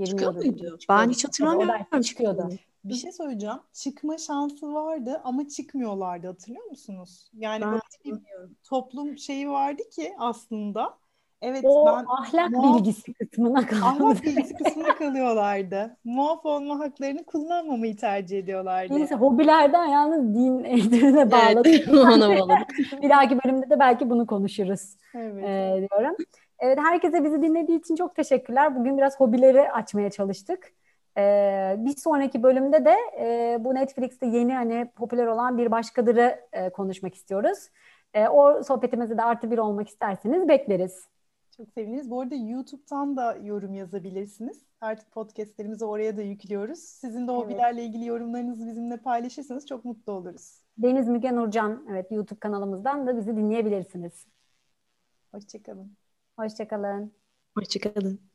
çıkıyor 0.06 0.34
muydu? 0.34 0.52
Çıkıyordu. 0.52 0.84
Ben 0.88 1.10
hiç 1.10 1.24
hatırlamıyorum. 1.24 1.86
O 1.98 2.00
çıkıyordu. 2.00 2.48
Bir 2.84 2.94
şey 2.94 3.12
söyleyeceğim. 3.12 3.56
Çıkma 3.72 4.18
şansı 4.18 4.74
vardı 4.74 5.20
ama 5.24 5.48
çıkmıyorlardı 5.48 6.26
hatırlıyor 6.26 6.64
musunuz? 6.64 7.30
Yani 7.34 7.62
ben 7.62 7.72
böyle 7.72 7.80
bir 8.04 8.22
toplum 8.64 9.18
şeyi 9.18 9.50
vardı 9.50 9.82
ki 9.90 10.12
aslında 10.18 10.98
Evet, 11.42 11.64
o 11.64 11.86
ben 11.86 12.04
ahlak 12.08 12.50
muaf, 12.50 12.78
bilgisi 12.78 13.14
kısmına 13.14 13.66
kaldım. 13.66 13.84
ahlak 13.84 14.22
bilgisi 14.24 14.54
kısmına 14.54 14.94
kalıyorlardı. 14.94 15.96
Muaf 16.04 16.46
olma 16.46 16.78
haklarını 16.78 17.24
kullanmamayı 17.24 17.96
tercih 17.96 18.38
ediyorlardı. 18.38 18.96
Neyse 18.96 19.14
hobilerden 19.14 19.84
yalnız 19.86 20.34
din 20.34 20.64
eğitimine 20.64 21.30
bağladık. 21.30 21.66
Evet, 21.66 21.88
ona 21.88 22.28
bağladık. 22.38 22.68
Bir 23.02 23.10
dahaki 23.10 23.38
bölümde 23.44 23.70
de 23.70 23.78
belki 23.80 24.10
bunu 24.10 24.26
konuşuruz 24.26 24.96
Evet. 25.14 25.44
e, 25.44 25.88
diyorum. 25.90 26.16
Evet 26.58 26.78
herkese 26.78 27.24
bizi 27.24 27.42
dinlediği 27.42 27.78
için 27.78 27.96
çok 27.96 28.14
teşekkürler. 28.16 28.76
Bugün 28.76 28.98
biraz 28.98 29.20
hobileri 29.20 29.72
açmaya 29.72 30.10
çalıştık. 30.10 30.72
E, 31.18 31.22
bir 31.78 31.96
sonraki 31.96 32.42
bölümde 32.42 32.84
de 32.84 32.96
e, 33.20 33.56
bu 33.60 33.74
Netflix'te 33.74 34.26
yeni 34.26 34.54
hani 34.54 34.90
popüler 34.96 35.26
olan 35.26 35.58
bir 35.58 35.70
başkadırı 35.70 36.40
e, 36.52 36.70
konuşmak 36.70 37.14
istiyoruz. 37.14 37.58
E, 38.14 38.28
o 38.28 38.62
sohbetimizde 38.62 39.18
de 39.18 39.22
artı 39.22 39.50
bir 39.50 39.58
olmak 39.58 39.88
isterseniz 39.88 40.48
bekleriz. 40.48 41.04
Çok 41.56 41.72
seviniriz. 41.74 42.10
Bu 42.10 42.20
arada 42.20 42.34
YouTube'dan 42.34 43.16
da 43.16 43.36
yorum 43.36 43.74
yazabilirsiniz. 43.74 44.62
Artık 44.80 45.12
podcastlerimizi 45.12 45.84
oraya 45.84 46.16
da 46.16 46.22
yüklüyoruz. 46.22 46.78
Sizin 46.78 47.28
de 47.28 47.32
Evet. 47.32 47.44
hobilerle 47.44 47.84
ilgili 47.84 48.06
yorumlarınızı 48.06 48.66
bizimle 48.66 48.96
paylaşırsanız 48.96 49.66
çok 49.66 49.84
mutlu 49.84 50.12
oluruz. 50.12 50.60
Deniz 50.78 51.08
Müge 51.08 51.34
Nurcan 51.36 51.86
evet 51.90 52.12
YouTube 52.12 52.40
kanalımızdan 52.40 53.06
da 53.06 53.16
bizi 53.16 53.36
dinleyebilirsiniz. 53.36 54.26
Hoşçakalın. 55.32 55.96
Hoşçakalın. 56.38 57.12
Hoşçakalın. 57.56 58.29